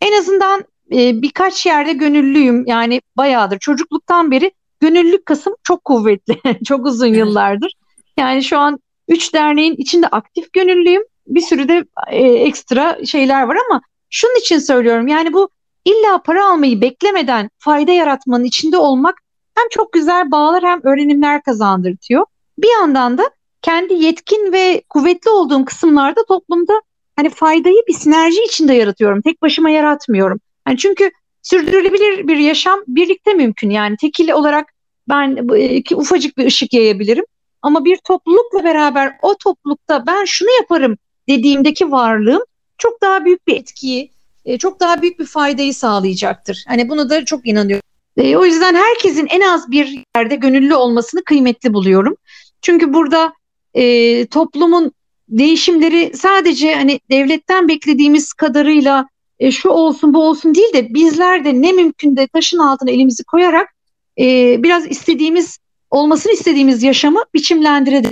En 0.00 0.18
azından 0.18 0.64
e, 0.92 1.22
birkaç 1.22 1.66
yerde 1.66 1.92
gönüllüyüm. 1.92 2.66
Yani 2.66 3.00
bayağıdır 3.16 3.58
çocukluktan 3.58 4.30
beri 4.30 4.52
gönüllülük 4.80 5.26
kısım 5.26 5.54
çok 5.62 5.84
kuvvetli. 5.84 6.40
çok 6.64 6.86
uzun 6.86 7.06
yıllardır. 7.06 7.72
Yani 8.18 8.44
şu 8.44 8.58
an 8.58 8.78
üç 9.08 9.34
derneğin 9.34 9.74
içinde 9.76 10.08
aktif 10.08 10.52
gönüllüyüm. 10.52 11.02
Bir 11.26 11.40
sürü 11.40 11.68
de 11.68 11.84
e, 12.10 12.22
ekstra 12.22 13.06
şeyler 13.06 13.42
var 13.42 13.56
ama 13.70 13.80
şunun 14.10 14.40
için 14.40 14.58
söylüyorum. 14.58 15.08
Yani 15.08 15.32
bu 15.32 15.48
illa 15.86 16.22
para 16.22 16.46
almayı 16.46 16.80
beklemeden 16.80 17.50
fayda 17.58 17.92
yaratmanın 17.92 18.44
içinde 18.44 18.78
olmak 18.78 19.18
hem 19.54 19.68
çok 19.70 19.92
güzel 19.92 20.30
bağlar 20.30 20.64
hem 20.64 20.80
öğrenimler 20.84 21.42
kazandırtıyor. 21.42 22.26
Bir 22.58 22.68
yandan 22.80 23.18
da 23.18 23.30
kendi 23.62 23.94
yetkin 23.94 24.52
ve 24.52 24.82
kuvvetli 24.88 25.30
olduğum 25.30 25.64
kısımlarda 25.64 26.24
toplumda 26.28 26.72
hani 27.16 27.30
faydayı 27.30 27.82
bir 27.88 27.92
sinerji 27.92 28.42
içinde 28.42 28.74
yaratıyorum. 28.74 29.22
Tek 29.22 29.42
başıma 29.42 29.70
yaratmıyorum. 29.70 30.40
Yani 30.68 30.78
çünkü 30.78 31.10
sürdürülebilir 31.42 32.28
bir 32.28 32.36
yaşam 32.36 32.80
birlikte 32.86 33.34
mümkün. 33.34 33.70
Yani 33.70 33.96
tekil 33.96 34.30
olarak 34.30 34.72
ben 35.08 35.56
iki 35.58 35.96
ufacık 35.96 36.38
bir 36.38 36.46
ışık 36.46 36.72
yayabilirim. 36.72 37.24
Ama 37.62 37.84
bir 37.84 37.98
toplulukla 38.04 38.64
beraber 38.64 39.12
o 39.22 39.34
toplulukta 39.44 40.06
ben 40.06 40.24
şunu 40.24 40.48
yaparım 40.60 40.96
dediğimdeki 41.28 41.90
varlığım 41.90 42.42
çok 42.78 43.02
daha 43.02 43.24
büyük 43.24 43.46
bir 43.46 43.56
etkiyi, 43.56 44.10
e, 44.46 44.58
çok 44.58 44.80
daha 44.80 45.02
büyük 45.02 45.18
bir 45.18 45.26
faydayı 45.26 45.74
sağlayacaktır. 45.74 46.64
Hani 46.68 46.88
bunu 46.88 47.10
da 47.10 47.24
çok 47.24 47.48
inanıyorum. 47.48 47.82
E, 48.16 48.36
o 48.36 48.44
yüzden 48.44 48.74
herkesin 48.74 49.26
en 49.30 49.40
az 49.40 49.70
bir 49.70 50.04
yerde 50.16 50.36
gönüllü 50.36 50.74
olmasını 50.74 51.24
kıymetli 51.24 51.72
buluyorum. 51.72 52.16
Çünkü 52.62 52.92
burada 52.92 53.32
e, 53.74 54.26
toplumun 54.26 54.92
değişimleri 55.28 56.12
sadece 56.16 56.74
hani 56.74 57.00
devletten 57.10 57.68
beklediğimiz 57.68 58.32
kadarıyla 58.32 59.08
e, 59.38 59.50
şu 59.50 59.68
olsun 59.68 60.14
bu 60.14 60.28
olsun 60.28 60.54
değil 60.54 60.72
de 60.72 60.94
bizler 60.94 61.44
de 61.44 61.62
ne 61.62 61.72
mümkün 61.72 62.16
de 62.16 62.26
taşın 62.26 62.58
altına 62.58 62.90
elimizi 62.90 63.24
koyarak 63.24 63.74
e, 64.18 64.24
biraz 64.62 64.86
istediğimiz 64.90 65.58
olmasını 65.90 66.32
istediğimiz 66.32 66.82
yaşamı 66.82 67.22
biçimlendirelim. 67.34 68.10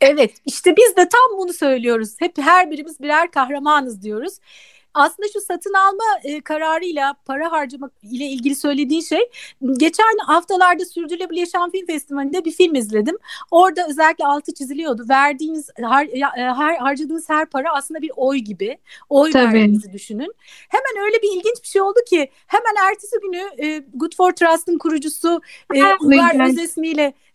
Evet 0.00 0.32
işte 0.46 0.76
biz 0.76 0.96
de 0.96 1.08
tam 1.08 1.38
bunu 1.38 1.52
söylüyoruz. 1.52 2.14
Hep 2.18 2.38
her 2.38 2.70
birimiz 2.70 3.00
birer 3.00 3.30
kahramanız 3.30 4.02
diyoruz 4.02 4.38
aslında 4.98 5.28
şu 5.32 5.40
satın 5.40 5.72
alma 5.72 6.04
e, 6.24 6.40
kararıyla 6.40 7.14
para 7.24 7.52
harcamak 7.52 7.92
ile 8.02 8.24
ilgili 8.24 8.56
söylediğin 8.56 9.00
şey 9.00 9.30
geçen 9.76 10.18
haftalarda 10.26 10.84
Sürdürülebilir 10.84 11.40
Yaşam 11.40 11.70
Film 11.70 11.86
Festivali'nde 11.86 12.44
bir 12.44 12.52
film 12.52 12.74
izledim. 12.74 13.18
Orada 13.50 13.86
özellikle 13.88 14.26
altı 14.26 14.54
çiziliyordu. 14.54 15.06
Verdiğiniz 15.08 15.70
har, 15.82 16.06
e, 16.38 16.42
har, 16.42 16.76
harcadığınız 16.76 17.28
her 17.28 17.46
para 17.46 17.74
aslında 17.74 18.02
bir 18.02 18.10
oy 18.16 18.38
gibi. 18.38 18.78
Oy 19.08 19.30
Tabii. 19.30 19.44
verdiğinizi 19.44 19.92
düşünün. 19.92 20.34
Hemen 20.68 21.06
öyle 21.06 21.16
bir 21.22 21.28
ilginç 21.28 21.62
bir 21.62 21.68
şey 21.68 21.82
oldu 21.82 21.98
ki 22.10 22.30
hemen 22.46 22.88
ertesi 22.88 23.16
günü 23.22 23.66
e, 23.66 23.84
Good 23.94 24.16
for 24.16 24.32
Trust'ın 24.32 24.78
kurucusu 24.78 25.40
e, 25.74 25.82
Ugar 26.00 26.48
Özesmi 26.48 26.88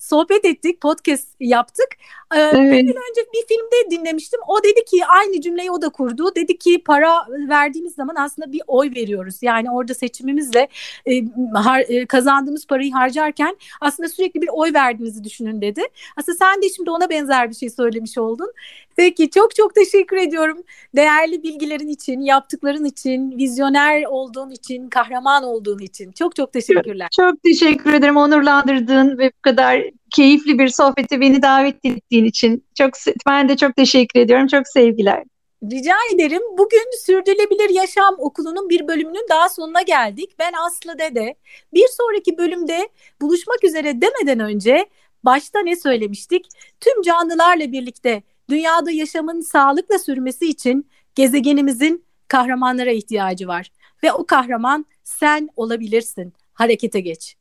sohbet 0.04 0.46
ettik, 0.46 0.82
podcast 0.82 1.28
yaptık. 1.40 1.88
Ee, 2.36 2.40
evet. 2.40 2.74
Bir 2.74 2.80
gün 2.80 2.96
önce 3.10 3.22
bir 3.34 3.48
filmde 3.48 3.92
dinlemiştim. 3.92 4.40
O 4.48 4.64
dedi 4.64 4.86
ki 4.86 5.06
aynı 5.06 5.42
cümleyi 5.42 5.72
o 5.72 5.82
da 5.82 5.90
kurdu. 5.90 6.36
Dedi 6.36 6.58
ki 6.58 6.84
para 6.86 7.28
verdiğimiz 7.50 7.96
zaman 7.96 8.16
aslında 8.16 8.52
bir 8.52 8.62
oy 8.68 8.92
veriyoruz. 8.96 9.36
Yani 9.42 9.72
orada 9.72 9.94
seçimimizle 9.94 10.68
e, 11.06 11.24
har, 11.54 11.80
e, 11.80 12.06
kazandığımız 12.06 12.68
parayı 12.68 12.92
harcarken 12.92 13.58
aslında 13.82 14.10
sürekli 14.10 14.42
bir 14.42 14.50
oy 14.52 14.74
verdiğinizi 14.74 15.24
düşünün 15.24 15.62
dedi. 15.62 15.82
Aslında 16.16 16.38
sen 16.38 16.62
de 16.62 16.70
şimdi 16.70 16.90
ona 16.90 17.10
benzer 17.10 17.50
bir 17.50 17.56
şey 17.56 17.70
söylemiş 17.70 18.18
oldun. 18.18 18.52
Peki 18.96 19.30
çok 19.30 19.56
çok 19.56 19.76
teşekkür 19.76 20.18
ediyorum. 20.18 20.64
Değerli 20.96 21.44
bilgilerin 21.44 21.88
için, 21.88 22.22
yaptıkların 22.22 22.86
için, 22.86 23.38
vizyoner 23.38 24.04
olduğun 24.04 24.52
için, 24.52 24.90
kahraman 24.90 25.44
olduğun 25.44 25.80
için. 25.80 26.12
Çok 26.12 26.36
çok 26.36 26.54
teşekkürler. 26.54 27.08
Çok 27.16 27.44
teşekkür 27.44 27.94
ederim 27.94 28.18
onurlandırdığın 28.18 29.18
ve 29.18 29.32
bu 29.38 29.42
kadar 29.42 29.84
keyifli 30.16 30.60
bir 30.60 30.68
sohbete 30.68 31.22
beni 31.22 31.42
davet 31.42 31.86
ettiğin 31.86 32.26
için. 32.26 32.66
Çok 32.78 32.90
ben 33.28 33.50
de 33.50 33.58
çok 33.58 33.76
teşekkür 33.76 34.20
ediyorum. 34.20 34.48
Çok 34.48 34.68
sevgiler. 34.68 35.24
Rica 35.72 35.96
ederim. 36.14 36.42
Bugün 36.58 37.06
Sürdürülebilir 37.06 37.70
Yaşam 37.70 38.16
Okulu'nun 38.18 38.70
bir 38.70 38.88
bölümünün 38.88 39.26
daha 39.30 39.50
sonuna 39.50 39.82
geldik. 39.82 40.36
Ben 40.40 40.54
Aslı 40.68 41.00
Dede. 41.00 41.36
Bir 41.74 41.88
sonraki 41.88 42.38
bölümde 42.38 42.90
buluşmak 43.22 43.64
üzere 43.64 44.02
demeden 44.02 44.40
önce 44.40 44.86
başta 45.24 45.60
ne 45.60 45.76
söylemiştik? 45.76 46.46
Tüm 46.80 47.02
canlılarla 47.02 47.72
birlikte 47.72 48.24
dünyada 48.50 48.92
yaşamın 48.92 49.42
sağlıkla 49.42 50.00
sürmesi 50.00 50.46
için 50.50 50.90
gezegenimizin 51.16 52.06
kahramanlara 52.28 52.92
ihtiyacı 52.92 53.48
var. 53.48 53.72
Ve 54.04 54.14
o 54.14 54.26
kahraman 54.26 54.86
sen 55.04 55.50
olabilirsin. 55.56 56.34
Harekete 56.54 57.00
geç. 57.00 57.38